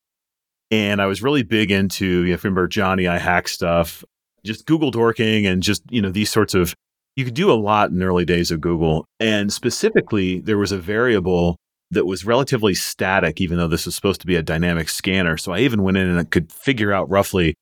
and 0.73 1.01
I 1.01 1.07
was 1.07 1.23
really 1.23 1.45
big 1.45 1.71
into, 1.71 2.25
you 2.25 2.33
know, 2.33 2.41
remember 2.43 2.67
Johnny, 2.67 3.07
I 3.07 3.19
hack 3.19 3.47
stuff, 3.47 4.05
just 4.45 4.67
Google 4.67 4.91
dorking 4.91 5.47
and 5.47 5.63
just, 5.63 5.83
you 5.91 6.03
know, 6.03 6.11
these 6.11 6.31
sorts 6.31 6.55
of, 6.55 6.75
you 7.15 7.25
could 7.25 7.35
do 7.35 7.53
a 7.53 7.55
lot 7.55 7.91
in 7.91 7.99
the 8.01 8.05
early 8.05 8.25
days 8.25 8.51
of 8.51 8.61
Google. 8.61 9.05
And 9.21 9.53
specifically, 9.53 10.41
there 10.41 10.59
was 10.59 10.73
a 10.73 10.79
variable 10.79 11.57
that 11.91 12.07
was 12.07 12.25
relatively 12.25 12.75
static, 12.75 13.41
even 13.41 13.59
though 13.59 13.69
this 13.69 13.87
was 13.87 13.95
supposed 13.95 14.21
to 14.21 14.27
be 14.27 14.37
a 14.37 14.43
dynamic 14.43 14.89
scanner. 14.89 15.37
So 15.37 15.53
I 15.53 15.61
even 15.61 15.83
went 15.83 15.97
in 15.97 16.09
and 16.09 16.19
I 16.19 16.25
could 16.25 16.53
figure 16.53 16.93
out 16.93 17.11
roughly 17.11 17.55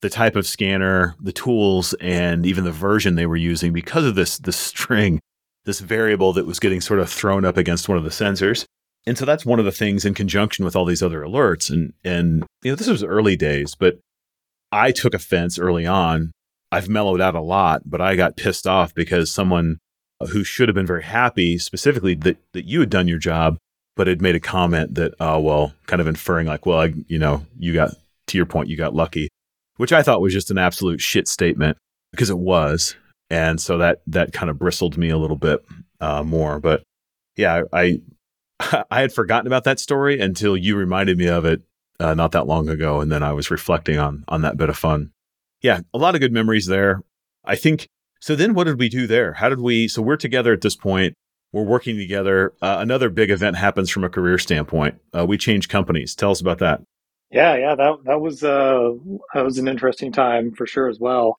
the 0.00 0.10
type 0.10 0.36
of 0.36 0.46
scanner, 0.46 1.14
the 1.20 1.32
tools, 1.32 1.94
and 1.94 2.46
even 2.46 2.64
the 2.64 2.72
version 2.72 3.14
they 3.14 3.26
were 3.26 3.36
using 3.36 3.72
because 3.72 4.04
of 4.04 4.14
this, 4.14 4.38
this 4.38 4.56
string, 4.56 5.20
this 5.64 5.80
variable 5.80 6.32
that 6.34 6.46
was 6.46 6.60
getting 6.60 6.80
sort 6.80 7.00
of 7.00 7.10
thrown 7.10 7.44
up 7.44 7.56
against 7.56 7.88
one 7.88 7.98
of 7.98 8.04
the 8.04 8.10
sensors. 8.10 8.64
And 9.06 9.18
so 9.18 9.24
that's 9.24 9.44
one 9.44 9.58
of 9.58 9.64
the 9.64 9.72
things 9.72 10.04
in 10.04 10.14
conjunction 10.14 10.64
with 10.64 10.74
all 10.74 10.84
these 10.84 11.02
other 11.02 11.20
alerts. 11.20 11.70
And 11.70 11.92
and 12.04 12.44
you 12.62 12.72
know, 12.72 12.76
this 12.76 12.88
was 12.88 13.02
early 13.02 13.36
days, 13.36 13.74
but 13.74 13.98
I 14.72 14.92
took 14.92 15.14
offense 15.14 15.58
early 15.58 15.86
on. 15.86 16.32
I've 16.72 16.88
mellowed 16.88 17.20
out 17.20 17.34
a 17.34 17.40
lot, 17.40 17.82
but 17.84 18.00
I 18.00 18.16
got 18.16 18.36
pissed 18.36 18.66
off 18.66 18.94
because 18.94 19.30
someone 19.30 19.78
who 20.30 20.42
should 20.42 20.68
have 20.68 20.74
been 20.74 20.86
very 20.86 21.02
happy, 21.02 21.58
specifically 21.58 22.14
that 22.14 22.38
that 22.52 22.64
you 22.64 22.80
had 22.80 22.90
done 22.90 23.08
your 23.08 23.18
job, 23.18 23.58
but 23.96 24.06
had 24.06 24.22
made 24.22 24.34
a 24.34 24.40
comment 24.40 24.94
that, 24.94 25.14
oh 25.20 25.40
well, 25.40 25.72
kind 25.86 26.00
of 26.00 26.06
inferring 26.06 26.46
like, 26.46 26.66
well, 26.66 26.80
I, 26.80 26.94
you 27.06 27.18
know, 27.18 27.44
you 27.58 27.74
got 27.74 27.94
to 28.28 28.36
your 28.36 28.46
point, 28.46 28.68
you 28.68 28.76
got 28.76 28.94
lucky, 28.94 29.28
which 29.76 29.92
I 29.92 30.02
thought 30.02 30.20
was 30.20 30.32
just 30.32 30.50
an 30.50 30.58
absolute 30.58 31.00
shit 31.00 31.28
statement 31.28 31.78
because 32.10 32.30
it 32.30 32.38
was, 32.38 32.96
and 33.30 33.60
so 33.60 33.78
that 33.78 34.02
that 34.06 34.32
kind 34.32 34.50
of 34.50 34.58
bristled 34.58 34.96
me 34.96 35.10
a 35.10 35.18
little 35.18 35.36
bit 35.36 35.64
uh, 36.00 36.22
more. 36.22 36.60
But 36.60 36.82
yeah, 37.36 37.62
I 37.72 38.00
I 38.90 39.00
had 39.00 39.12
forgotten 39.12 39.46
about 39.46 39.64
that 39.64 39.80
story 39.80 40.20
until 40.20 40.56
you 40.56 40.76
reminded 40.76 41.18
me 41.18 41.28
of 41.28 41.44
it 41.44 41.62
uh, 42.00 42.14
not 42.14 42.32
that 42.32 42.46
long 42.46 42.68
ago, 42.68 43.00
and 43.00 43.10
then 43.10 43.22
I 43.22 43.32
was 43.32 43.50
reflecting 43.50 43.98
on 43.98 44.24
on 44.28 44.42
that 44.42 44.56
bit 44.56 44.68
of 44.68 44.76
fun. 44.76 45.10
Yeah, 45.62 45.80
a 45.92 45.98
lot 45.98 46.14
of 46.14 46.20
good 46.20 46.32
memories 46.32 46.66
there. 46.66 47.02
I 47.44 47.56
think. 47.56 47.88
So 48.20 48.34
then, 48.34 48.54
what 48.54 48.64
did 48.64 48.78
we 48.78 48.88
do 48.88 49.06
there? 49.06 49.34
How 49.34 49.48
did 49.50 49.60
we? 49.60 49.86
So 49.88 50.00
we're 50.00 50.16
together 50.16 50.52
at 50.52 50.62
this 50.62 50.76
point. 50.76 51.14
We're 51.54 51.62
working 51.62 51.96
together. 51.96 52.52
Uh, 52.60 52.78
another 52.80 53.08
big 53.08 53.30
event 53.30 53.54
happens 53.54 53.88
from 53.88 54.02
a 54.02 54.08
career 54.08 54.38
standpoint. 54.38 54.96
Uh, 55.16 55.24
we 55.24 55.38
change 55.38 55.68
companies. 55.68 56.16
Tell 56.16 56.32
us 56.32 56.40
about 56.40 56.58
that. 56.58 56.82
Yeah, 57.30 57.56
yeah, 57.56 57.76
that 57.76 57.98
that 58.06 58.20
was 58.20 58.42
uh, 58.42 58.90
that 59.34 59.44
was 59.44 59.58
an 59.58 59.68
interesting 59.68 60.10
time 60.10 60.50
for 60.50 60.66
sure 60.66 60.88
as 60.88 60.98
well. 60.98 61.38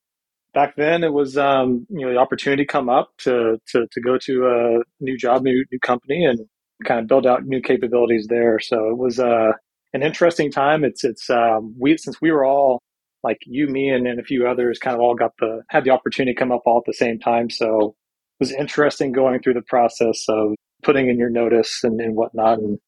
Back 0.54 0.78
then, 0.78 1.04
it 1.04 1.12
was 1.12 1.38
um, 1.38 1.86
you 1.90 2.06
know 2.06 2.14
the 2.14 2.20
opportunity 2.20 2.64
come 2.64 2.88
up 2.88 3.10
to 3.20 3.60
to 3.72 3.88
to 3.92 4.02
go 4.02 4.18
to 4.20 4.48
a 4.48 5.04
new 5.04 5.18
job, 5.18 5.44
new 5.44 5.66
new 5.70 5.80
company, 5.80 6.24
and 6.24 6.40
kind 6.86 7.02
of 7.02 7.08
build 7.08 7.28
out 7.28 7.46
new 7.46 7.62
capabilities 7.62 8.28
there. 8.30 8.58
So 8.62 8.88
it 8.92 8.98
was 8.98 9.20
uh, 9.20 9.52
an 9.92 10.02
interesting 10.02 10.50
time. 10.50 10.86
It's 10.86 11.04
it's 11.04 11.30
um, 11.30 11.76
we 11.78 11.98
since 11.98 12.22
we 12.22 12.32
were 12.32 12.46
all 12.46 12.82
like 13.22 13.40
you, 13.46 13.68
me, 13.68 13.90
and, 13.90 14.08
and 14.08 14.22
a 14.22 14.24
few 14.24 14.48
others 14.48 14.80
kind 14.80 14.96
of 14.96 15.02
all 15.02 15.16
got 15.16 15.34
the 15.40 15.64
had 15.70 15.84
the 15.84 15.90
opportunity 15.90 16.34
to 16.34 16.40
come 16.40 16.54
up 16.54 16.62
all 16.66 16.78
at 16.78 16.86
the 16.86 16.94
same 16.94 17.20
time. 17.20 17.50
So 17.50 17.98
was 18.40 18.52
interesting 18.52 19.12
going 19.12 19.42
through 19.42 19.54
the 19.54 19.62
process 19.62 20.26
of 20.28 20.56
putting 20.84 21.10
in 21.10 21.18
your 21.18 21.30
notice 21.30 21.84
and, 21.84 22.00
and 22.00 22.16
whatnot. 22.16 22.60
And 22.60 22.80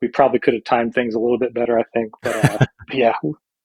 we 0.00 0.08
probably 0.08 0.38
could 0.38 0.54
have 0.54 0.64
timed 0.64 0.94
things 0.94 1.14
a 1.14 1.18
little 1.18 1.38
bit 1.38 1.54
better, 1.54 1.78
I 1.78 1.84
think. 1.94 2.12
But 2.22 2.44
uh, 2.44 2.66
yeah. 2.92 3.14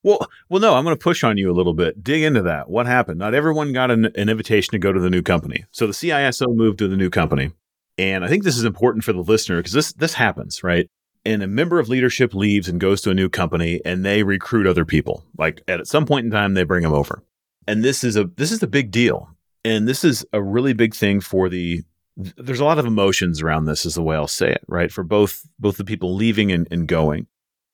Well, 0.03 0.25
well, 0.49 0.61
no, 0.61 0.75
I'm 0.75 0.83
going 0.83 0.95
to 0.95 1.03
push 1.03 1.23
on 1.23 1.37
you 1.37 1.51
a 1.51 1.53
little 1.53 1.73
bit. 1.73 2.03
Dig 2.03 2.23
into 2.23 2.41
that. 2.43 2.69
What 2.69 2.85
happened? 2.85 3.19
Not 3.19 3.33
everyone 3.33 3.73
got 3.73 3.91
an, 3.91 4.05
an 4.05 4.29
invitation 4.29 4.71
to 4.71 4.79
go 4.79 4.91
to 4.91 4.99
the 4.99 5.09
new 5.09 5.21
company. 5.21 5.65
So 5.71 5.87
the 5.87 5.93
CISO 5.93 6.55
moved 6.55 6.79
to 6.79 6.87
the 6.87 6.97
new 6.97 7.09
company. 7.09 7.51
And 7.97 8.23
I 8.23 8.27
think 8.27 8.43
this 8.43 8.57
is 8.57 8.63
important 8.63 9.03
for 9.03 9.13
the 9.13 9.21
listener 9.21 9.57
because 9.57 9.73
this 9.73 9.93
this 9.93 10.13
happens, 10.13 10.63
right? 10.63 10.87
And 11.25 11.41
a 11.41 11.47
member 11.47 11.79
of 11.79 11.89
leadership 11.89 12.33
leaves 12.33 12.69
and 12.69 12.79
goes 12.79 13.01
to 13.01 13.09
a 13.09 13.15
new 13.15 13.27
company 13.27 13.81
and 13.83 14.05
they 14.05 14.23
recruit 14.23 14.67
other 14.67 14.85
people. 14.85 15.23
Like 15.37 15.61
at 15.67 15.85
some 15.87 16.05
point 16.05 16.25
in 16.25 16.31
time 16.31 16.53
they 16.53 16.63
bring 16.63 16.83
them 16.83 16.93
over. 16.93 17.23
And 17.67 17.83
this 17.83 18.03
is 18.03 18.15
a 18.15 18.25
this 18.25 18.51
is 18.51 18.61
a 18.61 18.67
big 18.67 18.91
deal. 18.91 19.29
And 19.67 19.87
this 19.87 20.03
is 20.03 20.25
a 20.33 20.41
really 20.41 20.73
big 20.73 20.95
thing 20.95 21.21
for 21.21 21.49
the 21.49 21.83
there's 22.15 22.59
a 22.59 22.65
lot 22.65 22.79
of 22.79 22.85
emotions 22.87 23.43
around 23.43 23.65
this 23.65 23.85
is 23.85 23.93
the 23.93 24.01
way 24.01 24.15
I'll 24.15 24.27
say 24.27 24.51
it, 24.51 24.63
right? 24.67 24.91
For 24.91 25.03
both 25.03 25.47
both 25.59 25.77
the 25.77 25.85
people 25.85 26.15
leaving 26.15 26.51
and, 26.51 26.67
and 26.71 26.87
going. 26.87 27.27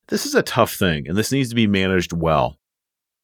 This 0.07 0.25
is 0.25 0.35
a 0.35 0.41
tough 0.41 0.73
thing 0.73 1.07
and 1.07 1.17
this 1.17 1.31
needs 1.31 1.49
to 1.49 1.55
be 1.55 1.67
managed 1.67 2.11
well. 2.11 2.57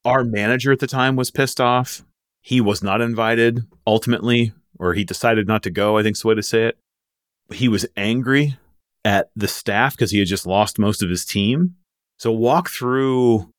Our 0.06 0.24
manager 0.24 0.72
at 0.72 0.80
the 0.80 0.88
time 0.88 1.18
was 1.18 1.30
pissed 1.30 1.60
off. 1.60 2.06
He 2.42 2.62
was 2.62 2.82
not 2.82 3.02
invited 3.02 3.66
ultimately, 3.86 4.54
or 4.80 4.94
he 4.94 5.04
decided 5.04 5.46
not 5.46 5.62
to 5.64 5.70
go, 5.70 5.98
I 5.98 6.04
think 6.04 6.16
is 6.16 6.22
the 6.22 6.30
way 6.30 6.36
to 6.36 6.44
say 6.44 6.68
it 6.68 6.78
he 7.52 7.68
was 7.68 7.86
angry 7.98 8.58
at 9.04 9.30
the 9.36 9.48
staff 9.48 9.96
because 9.96 10.12
he 10.12 10.20
had 10.20 10.28
just 10.28 10.46
lost 10.46 10.80
most 10.80 11.02
of 11.02 11.10
his 11.10 11.26
team. 11.26 11.76
So 12.18 12.32
walk 12.32 12.70
through, 12.70 13.52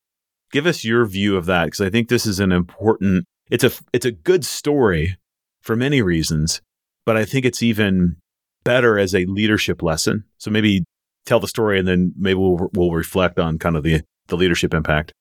give 0.53 0.67
us 0.67 0.85
your 0.85 1.05
view 1.07 1.37
of 1.37 1.47
that 1.47 1.67
because 1.67 1.81
I 1.81 1.91
think 1.91 2.09
this 2.09 2.27
is 2.27 2.41
an 2.41 2.53
important. 2.53 3.27
It's 3.51 3.65
a 3.65 3.71
it's 3.93 4.07
a 4.07 4.13
good 4.13 4.45
story 4.45 5.17
for 5.61 5.77
many 5.77 6.03
reasons, 6.03 6.63
but 7.05 7.17
I 7.17 7.25
think 7.25 7.45
it's 7.45 7.63
even 7.63 8.17
better 8.65 8.99
as 8.99 9.15
a 9.15 9.25
leadership 9.27 9.83
lesson. 9.83 10.25
So 10.39 10.51
maybe 10.51 10.85
tell 11.27 11.41
the 11.41 11.49
story 11.49 11.79
and 11.79 11.87
then 11.87 12.13
maybe 12.17 12.39
we'll 12.39 12.71
we'll 12.75 12.93
reflect 12.93 13.39
on 13.39 13.59
kind 13.59 13.77
of 13.77 13.83
the 13.83 14.03
the 14.29 14.37
leadership 14.37 14.73
impact. 14.73 15.13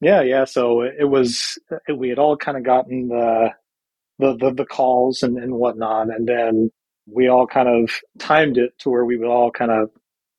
Yeah, 0.00 0.22
yeah. 0.22 0.44
So 0.44 0.82
it 0.82 1.08
was 1.08 1.58
we 1.94 2.08
had 2.08 2.18
all 2.18 2.36
kind 2.36 2.56
of 2.56 2.64
gotten 2.64 3.08
the 3.08 3.50
the 4.18 4.36
the, 4.36 4.52
the 4.52 4.66
calls 4.66 5.22
and, 5.22 5.36
and 5.38 5.54
whatnot, 5.54 6.08
and 6.08 6.28
then 6.28 6.70
we 7.06 7.28
all 7.28 7.46
kind 7.46 7.68
of 7.68 7.90
timed 8.18 8.58
it 8.58 8.78
to 8.78 8.90
where 8.90 9.04
we 9.04 9.16
would 9.16 9.28
all 9.28 9.50
kind 9.50 9.70
of 9.70 9.90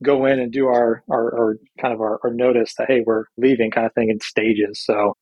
go 0.02 0.26
in 0.26 0.40
and 0.40 0.52
do 0.52 0.68
our 0.68 1.04
our, 1.10 1.34
our 1.36 1.58
kind 1.80 1.94
of 1.94 2.02
our, 2.02 2.20
our, 2.24 2.34
notice 2.34 2.74
that 2.78 2.88
hey 2.90 3.04
we're 3.06 3.26
leaving 3.38 3.72
kind 3.72 3.86
of 3.86 3.94
thing 3.94 4.10
in 4.10 4.20
stages. 4.20 4.84
So 4.84 5.16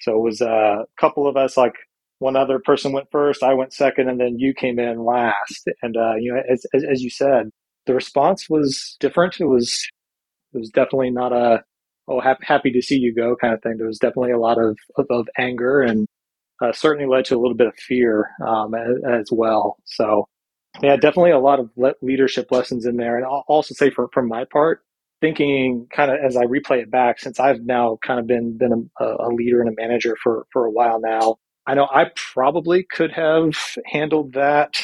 so 0.00 0.12
it 0.12 0.22
was 0.22 0.40
a 0.40 0.84
couple 0.98 1.26
of 1.26 1.36
us 1.36 1.56
like 1.56 1.74
one 2.18 2.36
other 2.36 2.58
person 2.58 2.92
went 2.92 3.08
first, 3.10 3.42
I 3.42 3.54
went 3.54 3.72
second, 3.72 4.08
and 4.08 4.18
then 4.18 4.38
you 4.38 4.54
came 4.54 4.78
in 4.78 5.04
last. 5.04 5.68
And 5.82 5.96
uh, 5.96 6.14
you 6.18 6.32
know, 6.32 6.40
as, 6.50 6.64
as, 6.74 6.84
as 6.90 7.02
you 7.02 7.10
said, 7.10 7.50
the 7.86 7.94
response 7.94 8.48
was 8.48 8.96
different. 9.00 9.40
It 9.40 9.46
was 9.46 9.86
it 10.54 10.58
was 10.58 10.70
definitely 10.70 11.10
not 11.10 11.32
a 11.32 11.62
oh 12.08 12.20
happy, 12.20 12.44
happy 12.46 12.70
to 12.72 12.82
see 12.82 12.96
you 12.96 13.14
go 13.14 13.36
kind 13.36 13.54
of 13.54 13.62
thing. 13.62 13.76
There 13.76 13.86
was 13.86 13.98
definitely 13.98 14.32
a 14.32 14.38
lot 14.38 14.58
of 14.58 14.78
of, 14.96 15.06
of 15.10 15.28
anger 15.38 15.82
and 15.82 16.06
uh, 16.62 16.72
certainly 16.72 17.06
led 17.06 17.26
to 17.26 17.36
a 17.36 17.40
little 17.40 17.56
bit 17.56 17.66
of 17.66 17.74
fear 17.76 18.30
um, 18.46 18.74
as, 18.74 19.20
as, 19.20 19.28
well. 19.30 19.76
So 19.84 20.26
yeah, 20.82 20.96
definitely 20.96 21.32
a 21.32 21.38
lot 21.38 21.60
of 21.60 21.70
le- 21.76 21.94
leadership 22.00 22.50
lessons 22.50 22.86
in 22.86 22.96
there. 22.96 23.16
And 23.16 23.26
I'll 23.26 23.44
also 23.46 23.74
say 23.74 23.90
for, 23.90 24.08
from 24.14 24.28
my 24.28 24.44
part, 24.50 24.80
thinking 25.26 25.88
kind 25.92 26.10
of 26.10 26.18
as 26.24 26.36
I 26.36 26.44
replay 26.44 26.82
it 26.82 26.90
back, 26.90 27.18
since 27.18 27.40
I've 27.40 27.62
now 27.62 27.98
kind 28.04 28.20
of 28.20 28.26
been 28.26 28.56
been 28.56 28.90
a, 29.00 29.04
a 29.04 29.28
leader 29.28 29.60
and 29.60 29.68
a 29.68 29.74
manager 29.76 30.16
for 30.22 30.46
for 30.52 30.66
a 30.66 30.70
while 30.70 31.00
now, 31.00 31.36
I 31.66 31.74
know 31.74 31.88
I 31.90 32.06
probably 32.14 32.86
could 32.88 33.12
have 33.12 33.54
handled 33.84 34.34
that 34.34 34.74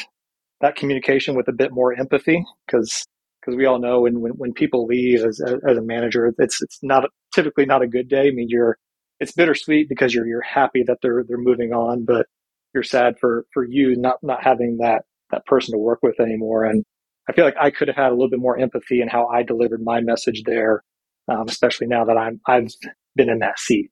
that 0.61 0.75
communication 0.75 1.35
with 1.35 1.47
a 1.47 1.53
bit 1.53 1.71
more 1.71 1.93
empathy 1.93 2.43
because 2.65 3.05
because 3.41 3.57
we 3.57 3.65
all 3.65 3.79
know 3.79 4.01
when, 4.01 4.21
when, 4.21 4.31
when 4.33 4.53
people 4.53 4.85
leave 4.85 5.23
as, 5.25 5.41
as 5.41 5.77
a 5.77 5.81
manager, 5.81 6.33
it's 6.37 6.61
it's 6.61 6.79
not 6.83 7.05
typically 7.33 7.65
not 7.65 7.81
a 7.81 7.87
good 7.87 8.09
day. 8.09 8.27
I 8.27 8.31
mean, 8.31 8.47
you're 8.49 8.77
it's 9.19 9.31
bittersweet 9.31 9.87
because 9.87 10.13
you're 10.13 10.27
you're 10.27 10.41
happy 10.41 10.83
that 10.87 10.97
they're 11.01 11.23
they're 11.27 11.37
moving 11.37 11.71
on, 11.71 12.03
but 12.03 12.25
you're 12.73 12.83
sad 12.83 13.15
for 13.19 13.45
for 13.53 13.65
you 13.65 13.95
not 13.95 14.17
not 14.21 14.43
having 14.43 14.77
that 14.81 15.03
that 15.31 15.45
person 15.45 15.73
to 15.73 15.79
work 15.79 15.99
with 16.03 16.19
anymore. 16.19 16.65
And 16.65 16.83
I 17.27 17.33
feel 17.33 17.45
like 17.45 17.55
I 17.59 17.69
could 17.71 17.87
have 17.87 17.97
had 17.97 18.09
a 18.09 18.15
little 18.15 18.29
bit 18.29 18.39
more 18.39 18.57
empathy 18.57 19.01
in 19.01 19.07
how 19.07 19.27
I 19.27 19.43
delivered 19.43 19.81
my 19.81 20.01
message 20.01 20.43
there, 20.45 20.83
um, 21.27 21.47
especially 21.47 21.87
now 21.87 22.05
that 22.05 22.17
I'm 22.17 22.41
I've 22.47 22.71
been 23.15 23.29
in 23.29 23.39
that 23.39 23.59
seat. 23.59 23.91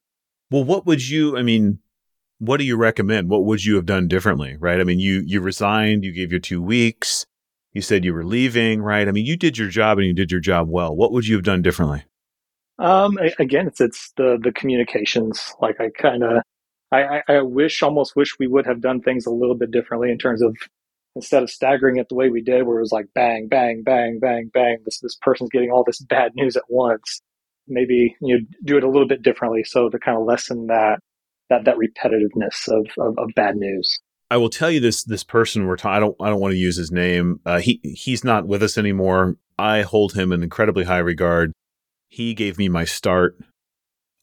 Well, 0.50 0.64
what 0.64 0.86
would 0.86 1.08
you? 1.08 1.38
I 1.38 1.44
mean, 1.44 1.80
what 2.40 2.58
do 2.58 2.66
you 2.66 2.76
recommend? 2.76 3.30
What 3.30 3.46
would 3.46 3.64
you 3.64 3.76
have 3.76 3.86
done 3.86 4.08
differently? 4.08 4.58
Right? 4.60 4.80
I 4.80 4.84
mean, 4.84 5.00
you 5.00 5.24
you 5.26 5.42
resigned, 5.42 6.04
you 6.04 6.12
gave 6.12 6.32
your 6.32 6.42
two 6.42 6.62
weeks, 6.62 7.26
you 7.74 7.82
said 7.82 8.04
you 8.04 8.14
were 8.14 8.26
leaving, 8.26 8.82
right? 8.82 9.08
I 9.08 9.12
mean, 9.12 9.26
you 9.26 9.38
did 9.38 9.58
your 9.58 9.70
job 9.70 9.98
and 9.98 10.08
you 10.08 10.14
did 10.14 10.32
your 10.32 10.42
job 10.42 10.68
well. 10.70 10.96
What 10.96 11.12
would 11.14 11.28
you 11.28 11.36
have 11.36 11.46
done 11.46 11.62
differently? 11.62 12.04
Um, 12.80 13.18
again, 13.40 13.68
it's 13.68 13.80
it's 13.80 14.12
the 14.18 14.38
the 14.42 14.52
communications. 14.52 15.54
Like 15.62 15.80
I 15.80 15.90
kind 15.90 16.24
of, 16.24 16.44
I, 16.92 17.22
I 17.28 17.42
wish 17.42 17.82
almost 17.82 18.16
wish 18.16 18.38
we 18.40 18.48
would 18.48 18.66
have 18.66 18.82
done 18.82 19.02
things 19.02 19.26
a 19.26 19.32
little 19.32 19.56
bit 19.56 19.72
differently 19.72 20.12
in 20.12 20.18
terms 20.18 20.42
of 20.42 20.58
instead 21.16 21.44
of 21.44 21.50
staggering 21.50 21.98
it 21.98 22.08
the 22.10 22.16
way 22.16 22.30
we 22.30 22.42
did, 22.42 22.66
where 22.66 22.78
it 22.78 22.82
was 22.82 22.92
like 22.92 23.08
bang, 23.14 23.48
bang, 23.48 23.84
bang, 23.84 24.20
bang, 24.20 24.50
bang. 24.54 24.78
This 24.86 25.00
this 25.00 25.18
person's 25.22 25.50
getting 25.50 25.72
all 25.72 25.84
this 25.84 26.02
bad 26.10 26.32
news 26.36 26.56
at 26.56 26.64
once. 26.70 27.22
Maybe 27.68 28.16
you 28.22 28.38
know, 28.38 28.46
do 28.66 28.78
it 28.78 28.84
a 28.84 28.90
little 28.90 29.08
bit 29.08 29.22
differently, 29.22 29.64
so 29.64 29.90
to 29.90 30.00
kind 30.00 30.18
of 30.18 30.26
lessen 30.26 30.68
that 30.68 31.00
that 31.50 31.66
that 31.66 31.76
repetitiveness 31.76 32.68
of, 32.68 32.88
of, 32.98 33.18
of 33.18 33.30
bad 33.36 33.56
news. 33.56 34.00
I 34.30 34.38
will 34.38 34.50
tell 34.50 34.72
you 34.72 34.80
this 34.80 35.04
this 35.04 35.24
person 35.24 35.68
we're 35.68 35.76
ta- 35.76 35.92
I 35.92 36.00
don't 36.00 36.16
I 36.22 36.30
don't 36.30 36.40
want 36.40 36.54
to 36.54 36.58
use 36.58 36.78
his 36.78 36.92
name. 36.92 37.40
Uh, 37.46 37.60
he 37.60 37.80
he's 37.84 38.24
not 38.24 38.48
with 38.48 38.64
us 38.64 38.78
anymore. 38.78 39.36
I 39.60 39.82
hold 39.82 40.14
him 40.14 40.32
in 40.32 40.42
incredibly 40.42 40.86
high 40.86 41.00
regard. 41.00 41.52
He 42.08 42.34
gave 42.34 42.58
me 42.58 42.70
my 42.70 42.86
start 42.86 43.38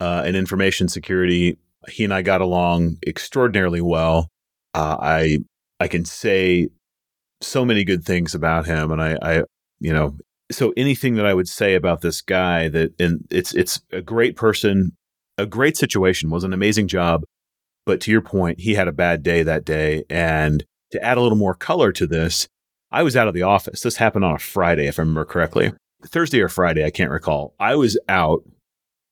uh, 0.01 0.24
in 0.27 0.35
information 0.35 0.88
security. 0.88 1.59
He 1.88 2.05
and 2.05 2.12
I 2.12 2.22
got 2.22 2.40
along 2.40 2.96
extraordinarily 3.07 3.81
well. 3.81 4.29
Uh, 4.74 4.96
I 4.98 5.38
I 5.79 5.88
can 5.88 6.05
say 6.07 6.70
so 7.40 7.64
many 7.64 7.85
good 7.85 8.05
things 8.05 8.35
about 8.35 8.66
him, 8.66 8.90
and 8.90 9.03
I, 9.03 9.18
I 9.22 9.42
you 9.81 9.92
know 9.92 10.16
so 10.51 10.72
anything 10.77 11.14
that 11.14 11.27
I 11.27 11.35
would 11.35 11.48
say 11.48 11.74
about 11.74 12.01
this 12.01 12.20
guy 12.20 12.68
that 12.68 12.98
and 13.01 13.27
it's 13.31 13.55
it's 13.55 13.81
a 13.92 14.01
great 14.01 14.37
person, 14.37 14.96
a 15.37 15.46
great 15.46 15.77
situation, 15.77 16.31
was 16.31 16.44
an 16.44 16.53
amazing 16.53 16.88
job. 16.88 17.24
But 17.85 18.01
to 18.03 18.11
your 18.11 18.20
point, 18.20 18.61
he 18.61 18.74
had 18.74 18.88
a 18.88 18.92
bad 18.92 19.22
day 19.22 19.42
that 19.42 19.64
day. 19.64 20.05
And 20.11 20.64
to 20.90 21.03
add 21.03 21.18
a 21.18 21.20
little 21.20 21.38
more 21.38 21.55
color 21.55 21.92
to 21.92 22.07
this, 22.07 22.48
I 22.90 23.03
was 23.03 23.16
out 23.16 23.29
of 23.29 23.35
the 23.35 23.42
office. 23.42 23.83
This 23.83 23.96
happened 23.96 24.24
on 24.24 24.35
a 24.35 24.38
Friday, 24.38 24.87
if 24.87 24.98
I 24.98 25.03
remember 25.03 25.24
correctly. 25.24 25.72
Thursday 26.07 26.40
or 26.40 26.48
Friday, 26.48 26.85
I 26.85 26.90
can't 26.90 27.11
recall. 27.11 27.55
I 27.59 27.77
was 27.77 27.98
out. 28.09 28.42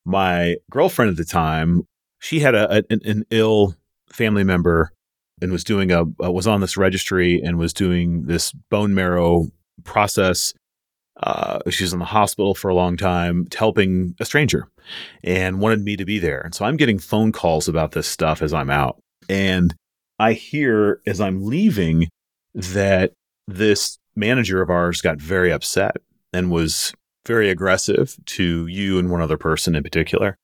My 0.04 0.56
girlfriend 0.70 1.10
at 1.10 1.16
the 1.16 1.24
time, 1.24 1.86
she 2.20 2.40
had 2.40 2.54
a, 2.54 2.84
an, 2.90 3.00
an 3.04 3.24
ill 3.30 3.74
family 4.08 4.44
member 4.44 4.92
and 5.40 5.52
was 5.52 5.64
doing 5.64 5.90
a 5.92 6.02
uh, 6.02 6.30
was 6.30 6.46
on 6.46 6.60
this 6.60 6.76
registry 6.76 7.40
and 7.40 7.58
was 7.58 7.72
doing 7.72 8.26
this 8.26 8.52
bone 8.52 8.94
marrow 8.94 9.46
process 9.84 10.54
uh, 11.22 11.58
she 11.70 11.84
was 11.84 11.92
in 11.92 11.98
the 11.98 12.04
hospital 12.04 12.54
for 12.54 12.68
a 12.68 12.74
long 12.74 12.96
time, 12.96 13.46
helping 13.56 14.14
a 14.20 14.24
stranger, 14.24 14.68
and 15.24 15.60
wanted 15.60 15.82
me 15.82 15.96
to 15.96 16.04
be 16.04 16.18
there. 16.18 16.40
And 16.40 16.54
so 16.54 16.64
I'm 16.64 16.76
getting 16.76 16.98
phone 16.98 17.32
calls 17.32 17.68
about 17.68 17.92
this 17.92 18.06
stuff 18.06 18.42
as 18.42 18.52
I'm 18.52 18.70
out. 18.70 18.98
And 19.28 19.74
I 20.18 20.34
hear 20.34 21.00
as 21.06 21.20
I'm 21.20 21.44
leaving 21.44 22.08
that 22.54 23.12
this 23.48 23.98
manager 24.14 24.60
of 24.60 24.70
ours 24.70 25.00
got 25.00 25.18
very 25.18 25.52
upset 25.52 25.96
and 26.32 26.50
was 26.50 26.92
very 27.26 27.50
aggressive 27.50 28.16
to 28.24 28.66
you 28.66 28.98
and 28.98 29.10
one 29.10 29.22
other 29.22 29.38
person 29.38 29.74
in 29.74 29.82
particular. 29.82 30.36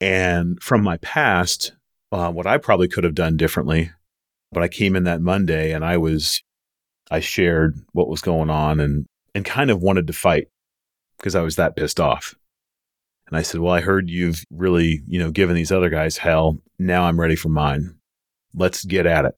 And 0.00 0.62
from 0.62 0.82
my 0.82 0.98
past, 0.98 1.72
uh, 2.12 2.30
what 2.30 2.46
I 2.46 2.58
probably 2.58 2.88
could 2.88 3.04
have 3.04 3.14
done 3.14 3.36
differently, 3.36 3.90
but 4.52 4.62
I 4.62 4.68
came 4.68 4.96
in 4.96 5.04
that 5.04 5.20
Monday 5.20 5.72
and 5.72 5.84
I 5.84 5.96
was, 5.96 6.42
I 7.10 7.20
shared 7.20 7.78
what 7.92 8.08
was 8.08 8.20
going 8.20 8.50
on 8.50 8.80
and 8.80 9.06
and 9.34 9.44
kind 9.44 9.70
of 9.70 9.82
wanted 9.82 10.06
to 10.08 10.12
fight 10.12 10.48
because 11.16 11.34
I 11.34 11.42
was 11.42 11.56
that 11.56 11.76
pissed 11.76 12.00
off. 12.00 12.34
And 13.28 13.36
I 13.36 13.42
said, 13.42 13.60
Well, 13.60 13.72
I 13.72 13.80
heard 13.80 14.08
you've 14.08 14.44
really, 14.50 15.02
you 15.06 15.18
know, 15.18 15.30
given 15.30 15.54
these 15.54 15.72
other 15.72 15.90
guys 15.90 16.16
hell. 16.16 16.58
Now 16.78 17.04
I'm 17.04 17.20
ready 17.20 17.36
for 17.36 17.48
mine. 17.50 17.94
Let's 18.54 18.84
get 18.84 19.06
at 19.06 19.26
it. 19.26 19.34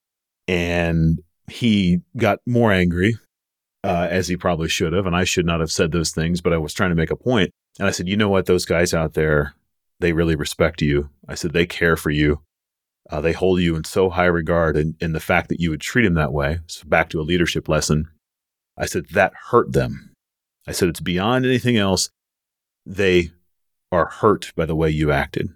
And 0.46 1.22
he 1.48 2.00
got 2.16 2.38
more 2.46 2.72
angry, 2.72 3.16
uh, 3.82 4.06
as 4.10 4.28
he 4.28 4.36
probably 4.36 4.68
should 4.68 4.92
have. 4.92 5.06
And 5.06 5.16
I 5.16 5.24
should 5.24 5.46
not 5.46 5.60
have 5.60 5.72
said 5.72 5.90
those 5.90 6.12
things, 6.12 6.40
but 6.40 6.52
I 6.52 6.58
was 6.58 6.72
trying 6.72 6.90
to 6.90 6.96
make 6.96 7.10
a 7.10 7.16
point. 7.16 7.50
And 7.78 7.88
I 7.88 7.90
said, 7.90 8.08
You 8.08 8.16
know 8.16 8.28
what? 8.28 8.46
Those 8.46 8.64
guys 8.64 8.94
out 8.94 9.14
there, 9.14 9.54
they 9.98 10.12
really 10.12 10.36
respect 10.36 10.82
you. 10.82 11.10
I 11.28 11.34
said, 11.34 11.52
They 11.52 11.66
care 11.66 11.96
for 11.96 12.10
you. 12.10 12.40
Uh, 13.08 13.20
they 13.20 13.32
hold 13.32 13.60
you 13.60 13.76
in 13.76 13.84
so 13.84 14.10
high 14.10 14.26
regard. 14.26 14.76
And, 14.76 14.94
and 15.00 15.14
the 15.14 15.20
fact 15.20 15.48
that 15.48 15.60
you 15.60 15.70
would 15.70 15.80
treat 15.80 16.04
them 16.04 16.14
that 16.14 16.32
way, 16.32 16.58
so 16.66 16.86
back 16.86 17.08
to 17.10 17.20
a 17.20 17.22
leadership 17.22 17.68
lesson, 17.68 18.08
I 18.76 18.86
said, 18.86 19.06
that 19.12 19.32
hurt 19.50 19.72
them. 19.72 20.12
I 20.66 20.72
said, 20.72 20.88
it's 20.88 21.00
beyond 21.00 21.44
anything 21.44 21.76
else. 21.76 22.10
They 22.86 23.30
are 23.92 24.06
hurt 24.06 24.52
by 24.56 24.66
the 24.66 24.76
way 24.76 24.90
you 24.90 25.10
acted. 25.10 25.48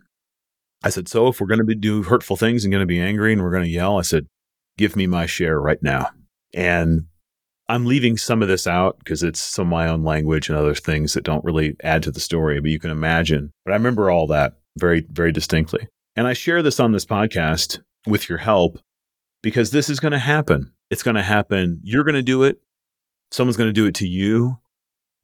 I 0.83 0.91
said, 0.91 1.09
so 1.09 1.29
if 1.29 1.41
we're 1.41 1.47
going 1.47 1.67
to 1.67 1.75
do 1.75 2.03
hurtful 2.03 2.37
things 2.37 2.65
and 2.65 2.73
going 2.73 2.83
to 2.83 2.87
be 2.87 3.01
angry 3.01 3.33
and 3.33 3.43
we're 3.43 3.51
going 3.51 3.65
to 3.65 3.69
yell, 3.69 3.99
I 3.99 4.03
said, 4.03 4.27
give 4.77 4.97
me 4.97 5.07
my 5.07 5.27
share 5.27 5.59
right 5.61 5.83
now. 5.83 6.11
And 6.53 7.07
I'm 7.69 7.87
leaving 7.87 8.19
some 8.19 8.43
of 8.43 8.49
this 8.49 8.67
out 8.67 8.99
because 8.99 9.23
it's 9.23 9.41
some 9.41 9.69
of 9.69 9.71
my 9.71 9.89
own 9.89 10.05
language 10.05 10.49
and 10.49 10.59
other 10.59 10.75
things 10.75 11.15
that 11.15 11.25
don't 11.25 11.45
really 11.45 11.75
add 11.83 12.03
to 12.03 12.11
the 12.11 12.21
story, 12.21 12.61
but 12.61 12.71
you 12.71 12.79
can 12.79 12.91
imagine. 12.91 13.51
But 13.65 13.73
I 13.73 13.77
remember 13.77 14.11
all 14.11 14.27
that 14.27 14.55
very, 14.77 15.07
very 15.09 15.33
distinctly. 15.33 15.89
And 16.17 16.27
I 16.27 16.33
share 16.33 16.63
this 16.63 16.81
on 16.81 16.93
this 16.93 17.05
podcast 17.05 17.81
with 18.07 18.29
your 18.29 18.39
help 18.39 18.79
because 19.43 19.71
this 19.71 19.89
is 19.89 20.01
going 20.01 20.13
to 20.13 20.19
happen. 20.19 20.73
It's 20.91 21.03
going 21.03 21.17
to 21.17 21.23
happen. 21.23 21.81
You're 21.83 22.05
going 22.05 22.15
to 22.15 22.23
do 22.23 22.45
it 22.45 22.61
someone's 23.35 23.57
going 23.57 23.69
to 23.69 23.73
do 23.73 23.87
it 23.87 23.95
to 23.97 24.07
you. 24.07 24.59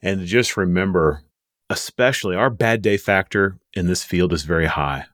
And 0.02 0.26
just 0.26 0.56
remember, 0.56 1.22
especially 1.68 2.34
our 2.34 2.50
bad 2.50 2.82
day 2.82 2.96
factor 2.96 3.58
in 3.74 3.86
this 3.86 4.02
field 4.02 4.32
is 4.32 4.42
very 4.42 4.66
high. 4.66 5.04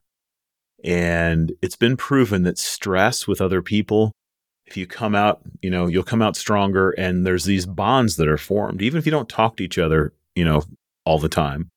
And 0.83 1.53
it's 1.61 1.77
been 1.77 1.97
proven 1.97 2.45
that 2.45 2.59
stress 2.59 3.27
with 3.27 3.41
other 3.41 3.61
people, 3.61 4.13
if 4.67 4.77
you 4.77 4.87
come 4.87 5.15
out, 5.15 5.43
you 5.63 5.71
know, 5.71 5.87
you'll 5.87 6.03
come 6.03 6.23
out 6.23 6.37
stronger 6.37 6.91
and 6.93 7.27
there's 7.27 7.45
these 7.45 7.67
bonds 7.67 8.17
that 8.17 8.29
are 8.29 8.39
formed, 8.39 8.83
even 8.83 8.99
if 8.99 9.07
you 9.07 9.13
don't 9.13 9.29
talk 9.29 9.57
to 9.57 9.65
each 9.65 9.79
other, 9.79 10.13
you 10.35 10.45
know, 10.45 10.63
all 11.05 11.19
the 11.19 11.29
time. 11.29 11.69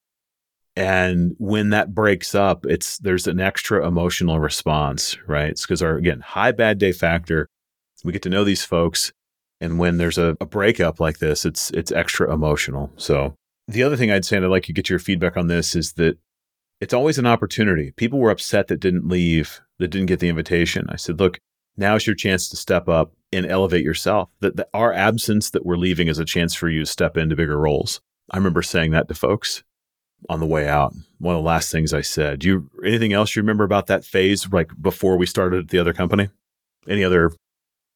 And 0.79 1.35
when 1.37 1.71
that 1.71 1.93
breaks 1.93 2.33
up, 2.33 2.65
it's 2.65 2.97
there's 2.99 3.27
an 3.27 3.39
extra 3.39 3.85
emotional 3.85 4.39
response, 4.39 5.17
right? 5.27 5.49
It's 5.49 5.65
because 5.65 5.81
our 5.81 5.95
again 5.95 6.21
high 6.21 6.51
bad 6.51 6.77
day 6.77 6.91
factor. 6.91 7.47
We 8.03 8.13
get 8.13 8.21
to 8.23 8.29
know 8.29 8.45
these 8.45 8.63
folks 8.63 9.11
and 9.61 9.77
when 9.77 9.97
there's 9.97 10.17
a, 10.17 10.37
a 10.39 10.45
breakup 10.45 10.99
like 10.99 11.19
this, 11.19 11.45
it's 11.45 11.69
it's 11.71 11.91
extra 11.91 12.33
emotional. 12.33 12.91
So 12.95 13.35
the 13.67 13.83
other 13.83 13.97
thing 13.97 14.11
I'd 14.11 14.25
say, 14.25 14.37
and 14.37 14.45
I'd 14.45 14.51
like 14.51 14.63
to 14.65 14.73
get 14.73 14.89
your 14.89 14.99
feedback 14.99 15.37
on 15.37 15.47
this, 15.47 15.75
is 15.75 15.93
that 15.93 16.17
it's 16.79 16.93
always 16.93 17.17
an 17.17 17.25
opportunity. 17.25 17.91
People 17.91 18.19
were 18.19 18.31
upset 18.31 18.67
that 18.67 18.79
didn't 18.79 19.07
leave, 19.07 19.61
that 19.79 19.89
didn't 19.89 20.07
get 20.07 20.19
the 20.19 20.29
invitation. 20.29 20.85
I 20.89 20.95
said, 20.95 21.19
look, 21.19 21.39
now's 21.75 22.07
your 22.07 22.15
chance 22.15 22.47
to 22.49 22.55
step 22.55 22.87
up 22.87 23.11
and 23.33 23.45
elevate 23.45 23.83
yourself. 23.83 24.29
That, 24.39 24.55
that 24.55 24.69
our 24.73 24.93
absence 24.93 25.49
that 25.49 25.65
we're 25.65 25.75
leaving 25.75 26.07
is 26.07 26.19
a 26.19 26.25
chance 26.25 26.53
for 26.53 26.69
you 26.69 26.79
to 26.79 26.85
step 26.85 27.17
into 27.17 27.35
bigger 27.35 27.59
roles. 27.59 27.99
I 28.31 28.37
remember 28.37 28.61
saying 28.61 28.91
that 28.91 29.09
to 29.09 29.13
folks. 29.13 29.63
On 30.27 30.39
the 30.39 30.45
way 30.45 30.67
out. 30.67 30.93
One 31.19 31.35
of 31.35 31.41
the 31.41 31.47
last 31.47 31.71
things 31.71 31.93
I 31.93 32.01
said. 32.01 32.39
Do 32.39 32.47
you 32.47 32.69
anything 32.85 33.13
else 33.13 33.35
you 33.35 33.41
remember 33.41 33.63
about 33.63 33.87
that 33.87 34.03
phase, 34.03 34.47
like 34.51 34.71
before 34.81 35.17
we 35.17 35.25
started 35.25 35.69
the 35.69 35.79
other 35.79 35.93
company? 35.93 36.29
Any 36.87 37.03
other 37.03 37.31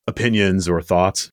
opinions 0.07 0.67
or 0.69 0.81
thoughts? 0.81 1.29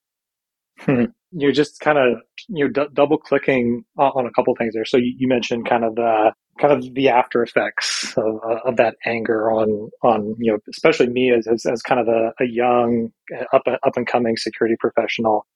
You're 1.32 1.52
just 1.52 1.80
kind 1.80 1.98
of 1.98 2.18
you're 2.48 2.68
d- 2.68 2.88
double 2.92 3.18
clicking 3.18 3.84
on, 3.96 4.26
a 4.26 4.32
couple 4.32 4.54
things 4.56 4.74
there. 4.74 4.84
So 4.84 4.96
you, 4.96 5.14
you, 5.16 5.28
mentioned 5.28 5.68
kind 5.68 5.84
of 5.84 5.94
the 5.94 6.32
kind 6.58 6.72
of 6.72 6.94
the 6.94 7.08
after 7.08 7.42
effects 7.42 8.14
of, 8.16 8.40
uh, 8.44 8.58
of 8.64 8.76
that 8.76 8.96
anger 9.06 9.52
on 9.52 9.90
on 10.02 10.34
you 10.38 10.52
know 10.52 10.58
especially 10.68 11.08
me 11.08 11.32
as 11.32 11.46
as, 11.46 11.66
as 11.66 11.82
kind 11.82 12.00
of 12.00 12.08
a, 12.08 12.32
a 12.40 12.46
young 12.46 13.12
up 13.52 13.62
up 13.66 13.96
and 13.96 14.06
coming 14.06 14.36
security 14.36 14.76
professional. 14.80 15.46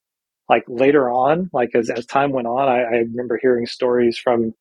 Like 0.49 0.65
later 0.69 1.11
on, 1.11 1.51
like 1.53 1.71
as 1.75 1.91
as 1.91 2.07
time 2.07 2.31
went 2.31 2.47
on, 2.47 2.69
I, 2.69 2.83
I 2.83 2.97
remember 2.99 3.39
hearing 3.41 3.67
stories 3.67 4.17
from 4.17 4.55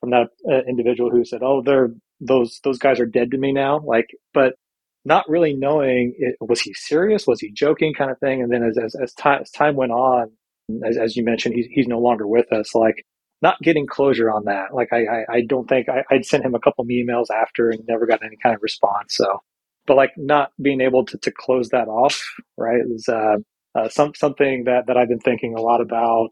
from 0.00 0.10
that 0.10 0.28
uh, 0.50 0.62
individual 0.68 1.10
who 1.10 1.24
said, 1.24 1.42
"Oh, 1.42 1.62
they're 1.62 1.90
those 2.20 2.60
those 2.64 2.78
guys 2.78 3.00
are 3.00 3.06
dead 3.06 3.30
to 3.32 3.38
me 3.38 3.52
now." 3.52 3.80
Like, 3.84 4.08
but 4.34 4.54
not 5.04 5.28
really 5.28 5.54
knowing 5.54 6.14
it, 6.18 6.36
was 6.40 6.60
he 6.60 6.74
serious, 6.74 7.26
was 7.26 7.40
he 7.40 7.52
joking, 7.52 7.94
kind 7.94 8.10
of 8.10 8.18
thing. 8.18 8.42
And 8.42 8.52
then 8.52 8.62
as 8.64 8.76
as, 8.78 8.94
as 8.96 9.12
time 9.14 9.40
as 9.42 9.50
time 9.50 9.76
went 9.76 9.92
on, 9.92 10.30
as, 10.84 10.96
as 10.96 11.16
you 11.16 11.24
mentioned, 11.24 11.54
he's 11.54 11.66
he's 11.70 11.86
no 11.86 11.98
longer 12.00 12.26
with 12.26 12.52
us. 12.52 12.74
Like, 12.74 13.04
not 13.42 13.60
getting 13.62 13.86
closure 13.86 14.30
on 14.30 14.44
that. 14.46 14.74
Like, 14.74 14.88
I 14.92 15.04
I, 15.04 15.24
I 15.30 15.40
don't 15.46 15.68
think 15.68 15.88
I, 15.88 16.02
I'd 16.10 16.26
sent 16.26 16.44
him 16.44 16.54
a 16.54 16.60
couple 16.60 16.84
emails 16.86 17.26
after 17.34 17.70
and 17.70 17.82
never 17.88 18.06
got 18.06 18.24
any 18.24 18.36
kind 18.42 18.54
of 18.54 18.62
response. 18.62 19.16
So, 19.16 19.40
but 19.86 19.96
like 19.96 20.12
not 20.16 20.50
being 20.60 20.80
able 20.80 21.04
to 21.06 21.18
to 21.18 21.30
close 21.30 21.68
that 21.70 21.88
off, 21.88 22.22
right, 22.58 22.80
is 22.90 23.08
uh, 23.08 23.36
uh, 23.74 23.88
some 23.88 24.12
something 24.14 24.64
that 24.64 24.86
that 24.88 24.96
I've 24.96 25.08
been 25.08 25.20
thinking 25.20 25.54
a 25.56 25.60
lot 25.60 25.80
about 25.80 26.30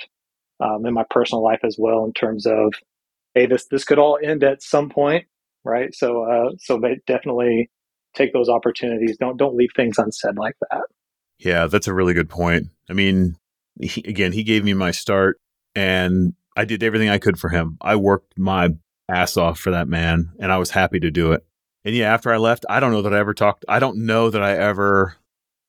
um, 0.60 0.86
in 0.86 0.94
my 0.94 1.04
personal 1.10 1.42
life 1.42 1.60
as 1.64 1.76
well 1.78 2.04
in 2.04 2.12
terms 2.12 2.46
of 2.46 2.74
hey, 3.34 3.46
this 3.46 3.66
this 3.66 3.84
could 3.84 3.98
all 3.98 4.18
end 4.22 4.42
at 4.44 4.62
some 4.62 4.88
point, 4.88 5.26
right? 5.64 5.94
So 5.94 6.24
uh, 6.24 6.50
so 6.58 6.78
they 6.78 7.00
definitely 7.06 7.70
take 8.14 8.32
those 8.32 8.48
opportunities. 8.48 9.16
Don't 9.18 9.36
don't 9.36 9.56
leave 9.56 9.70
things 9.76 9.98
unsaid 9.98 10.36
like 10.36 10.56
that. 10.70 10.82
Yeah, 11.38 11.66
that's 11.66 11.88
a 11.88 11.94
really 11.94 12.14
good 12.14 12.30
point. 12.30 12.68
I 12.88 12.92
mean, 12.92 13.36
he, 13.80 14.02
again, 14.06 14.32
he 14.32 14.44
gave 14.44 14.64
me 14.64 14.72
my 14.72 14.92
start, 14.92 15.40
and 15.74 16.34
I 16.56 16.64
did 16.64 16.82
everything 16.82 17.08
I 17.08 17.18
could 17.18 17.38
for 17.38 17.50
him. 17.50 17.76
I 17.80 17.96
worked 17.96 18.38
my 18.38 18.70
ass 19.08 19.36
off 19.36 19.58
for 19.58 19.70
that 19.72 19.88
man, 19.88 20.32
and 20.38 20.52
I 20.52 20.58
was 20.58 20.70
happy 20.70 21.00
to 21.00 21.10
do 21.10 21.32
it. 21.32 21.44
And 21.84 21.94
yeah, 21.94 22.12
after 22.14 22.32
I 22.32 22.38
left, 22.38 22.64
I 22.68 22.80
don't 22.80 22.92
know 22.92 23.02
that 23.02 23.12
I 23.12 23.18
ever 23.18 23.34
talked. 23.34 23.64
I 23.68 23.78
don't 23.78 24.06
know 24.06 24.30
that 24.30 24.42
I 24.42 24.56
ever. 24.56 25.16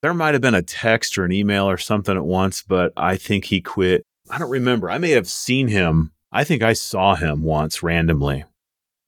There 0.02 0.14
might 0.14 0.36
have 0.36 0.42
been 0.42 0.56
a 0.56 0.62
text 0.62 1.18
or 1.18 1.26
an 1.26 1.32
email 1.32 1.68
or 1.68 1.78
something 1.78 2.16
at 2.16 2.24
once, 2.24 2.62
but 2.62 2.94
I 2.96 3.18
think 3.18 3.46
he 3.46 3.60
quit. 3.60 4.04
I 4.30 4.38
don't 4.38 4.52
remember. 4.52 4.90
I 4.90 4.98
may 4.98 5.12
have 5.12 5.28
seen 5.28 5.68
him 5.68 6.12
I 6.36 6.44
think 6.44 6.62
I 6.62 6.74
saw 6.74 7.16
him 7.16 7.44
once 7.44 7.82
randomly, 7.82 8.44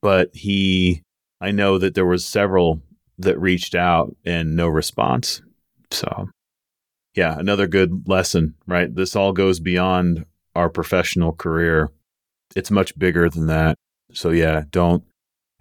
but 0.01 0.33
he, 0.33 1.03
I 1.41 1.51
know 1.51 1.77
that 1.77 1.93
there 1.93 2.05
was 2.05 2.23
several 2.23 2.81
that 3.17 3.37
reached 3.37 3.75
out 3.75 4.15
and 4.23 4.55
no 4.55 4.69
response. 4.69 5.41
So, 5.91 6.29
yeah, 7.15 7.37
another 7.37 7.67
good 7.67 8.07
lesson, 8.07 8.55
right? 8.65 8.95
This 8.95 9.13
all 9.13 9.33
goes 9.33 9.59
beyond 9.59 10.25
our 10.55 10.69
professional 10.69 11.33
career. 11.33 11.89
It's 12.55 12.71
much 12.71 12.97
bigger 12.97 13.29
than 13.29 13.47
that. 13.47 13.75
So, 14.13 14.29
yeah, 14.29 14.63
don't, 14.71 15.03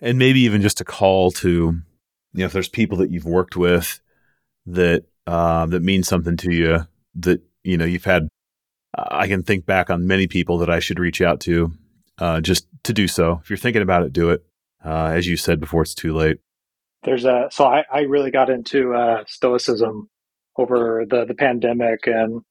and 0.00 0.20
maybe 0.20 0.42
even 0.42 0.62
just 0.62 0.80
a 0.80 0.84
call 0.84 1.32
to, 1.32 1.48
you 1.48 2.38
know, 2.38 2.44
if 2.44 2.52
there's 2.52 2.68
people 2.68 2.98
that 2.98 3.10
you've 3.10 3.26
worked 3.26 3.56
with 3.56 4.00
that, 4.66 5.02
uh, 5.26 5.66
that 5.66 5.82
mean 5.82 6.04
something 6.04 6.36
to 6.36 6.52
you 6.52 6.86
that, 7.16 7.42
you 7.64 7.76
know, 7.76 7.84
you've 7.84 8.04
had 8.04 8.28
I 8.96 9.28
can 9.28 9.42
think 9.42 9.66
back 9.66 9.90
on 9.90 10.06
many 10.06 10.26
people 10.26 10.58
that 10.58 10.70
I 10.70 10.80
should 10.80 10.98
reach 10.98 11.20
out 11.20 11.40
to 11.40 11.72
uh, 12.18 12.40
just 12.40 12.66
to 12.84 12.92
do 12.92 13.06
so. 13.08 13.40
If 13.42 13.50
you're 13.50 13.56
thinking 13.56 13.82
about 13.82 14.02
it, 14.02 14.12
do 14.12 14.30
it. 14.30 14.44
Uh, 14.84 15.12
as 15.14 15.26
you 15.26 15.36
said 15.36 15.60
before, 15.60 15.82
it's 15.82 15.94
too 15.94 16.14
late. 16.14 16.38
There's 17.02 17.24
a 17.24 17.48
so 17.50 17.66
I, 17.66 17.84
I 17.92 18.00
really 18.00 18.30
got 18.30 18.50
into 18.50 18.94
uh, 18.94 19.24
stoicism 19.26 20.08
over 20.56 21.04
the 21.08 21.24
the 21.24 21.34
pandemic, 21.34 22.06
and 22.06 22.42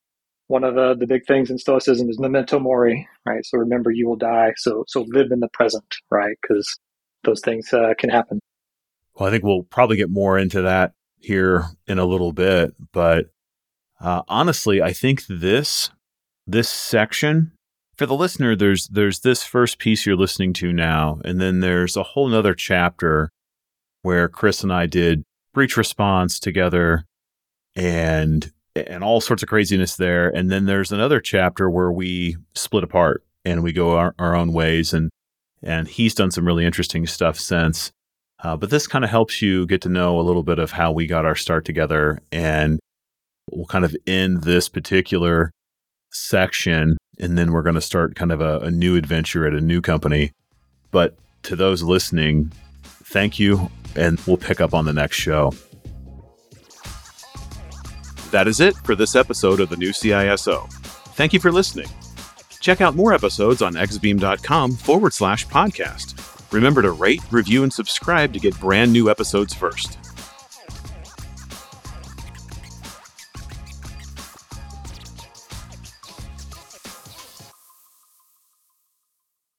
one 0.48 0.64
of 0.64 0.76
the 0.76 0.96
the 0.96 1.08
big 1.08 1.26
things 1.26 1.50
in 1.50 1.58
stoicism 1.58 2.10
is 2.10 2.20
memento 2.20 2.60
mori, 2.60 3.08
right? 3.26 3.46
So 3.46 3.58
remember, 3.58 3.92
you 3.92 4.08
will 4.08 4.16
die. 4.16 4.54
So 4.58 4.84
so 4.88 5.06
live 5.08 5.32
in 5.32 5.40
the 5.40 5.50
present, 5.54 5.96
right? 6.12 6.38
Because 6.42 6.80
those 7.24 7.42
things 7.42 7.74
uh, 7.74 7.94
can 7.98 8.10
happen. 8.10 8.40
Well, 9.16 9.28
I 9.28 9.32
think 9.32 9.44
we'll 9.44 9.64
probably 9.64 9.98
get 9.98 10.10
more 10.10 10.38
into 10.38 10.62
that 10.64 10.94
here 11.18 11.66
in 11.88 11.98
a 11.98 12.06
little 12.06 12.32
bit, 12.32 12.76
but 12.92 13.32
uh, 14.00 14.22
honestly, 14.28 14.82
I 14.82 14.94
think 14.94 15.26
this 15.28 15.90
this 16.48 16.70
section? 16.70 17.52
For 17.98 18.06
the 18.06 18.16
listener 18.16 18.56
there's 18.56 18.88
there's 18.88 19.22
this 19.22 19.44
first 19.44 19.80
piece 19.80 20.06
you're 20.06 20.18
listening 20.18 20.52
to 20.54 20.74
now 20.74 21.22
and 21.24 21.40
then 21.40 21.62
there's 21.62 21.96
a 21.96 22.04
whole 22.04 22.28
nother 22.28 22.54
chapter 22.54 23.30
where 24.02 24.28
chris 24.28 24.64
and 24.64 24.74
i 24.74 24.86
did 24.86 25.24
breach 25.54 25.78
response 25.78 26.38
together 26.38 27.06
and 27.76 28.52
and 28.76 29.04
all 29.04 29.22
sorts 29.22 29.42
of 29.42 29.50
craziness 29.50 29.96
there. 29.96 30.30
And 30.30 30.52
then 30.52 30.66
there's 30.66 30.92
another 30.92 31.20
chapter 31.20 31.70
where 31.70 31.92
we 31.92 32.38
split 32.54 32.84
apart 32.84 33.24
and 33.46 33.64
we 33.64 33.72
go 33.72 33.98
our, 33.98 34.14
our 34.20 34.36
own 34.36 34.54
ways. 34.54 34.94
And 34.94 35.10
and 35.64 35.88
he's 35.88 36.14
done 36.14 36.32
some 36.32 36.46
really 36.46 36.66
interesting 36.66 37.08
stuff 37.08 37.40
since. 37.40 37.92
Uh, 38.44 38.56
but 38.58 38.70
this 38.70 38.86
kind 38.86 39.04
of 39.04 39.10
helps 39.10 39.42
you 39.42 39.66
get 39.66 39.82
to 39.82 39.90
know 39.90 40.20
a 40.20 40.22
little 40.22 40.44
bit 40.44 40.60
of 40.60 40.72
how 40.72 40.92
we 40.92 41.08
got 41.08 41.26
our 41.26 41.36
start 41.36 41.66
together 41.66 42.20
and 42.32 42.80
we'll 43.52 43.66
kind 43.66 43.86
of 43.86 43.96
end 44.06 44.44
this 44.44 44.68
particular 44.68 45.52
section, 46.16 46.98
and 47.20 47.38
then 47.38 47.52
we're 47.52 47.62
going 47.62 47.76
to 47.76 47.82
start 47.82 48.16
kind 48.16 48.32
of 48.32 48.42
a, 48.42 48.60
a 48.60 48.72
new 48.72 48.96
adventure 48.96 49.46
at 49.46 49.54
a 49.54 49.62
new 49.62 49.82
company. 49.82 50.32
But 50.92 51.16
to 51.44 51.56
those 51.56 51.84
listening, 51.84 52.52
thank 52.84 53.40
you, 53.40 53.70
and 53.96 54.20
we'll 54.26 54.38
pick 54.38 54.62
up 54.62 54.74
on 54.74 54.86
the 54.86 54.94
next 54.94 55.18
show. 55.18 55.54
That 58.32 58.48
is 58.48 58.60
it 58.60 58.76
for 58.78 58.96
this 58.96 59.16
episode 59.16 59.60
of 59.60 59.70
the 59.70 59.78
new 59.78 59.92
CISO. 59.92 60.70
Thank 61.16 61.34
you 61.34 61.40
for 61.40 61.52
listening. 61.52 61.88
Check 62.60 62.82
out 62.82 62.96
more 62.96 63.14
episodes 63.14 63.62
on 63.62 63.76
exabeam.com 63.76 64.72
forward 64.78 65.14
slash 65.14 65.46
podcast. 65.48 66.22
Remember 66.52 66.82
to 66.82 66.92
rate, 66.92 67.22
review, 67.32 67.64
and 67.64 67.72
subscribe 67.72 68.34
to 68.34 68.40
get 68.40 68.60
brand 68.60 68.92
new 68.92 69.10
episodes 69.10 69.54
first. 69.54 69.98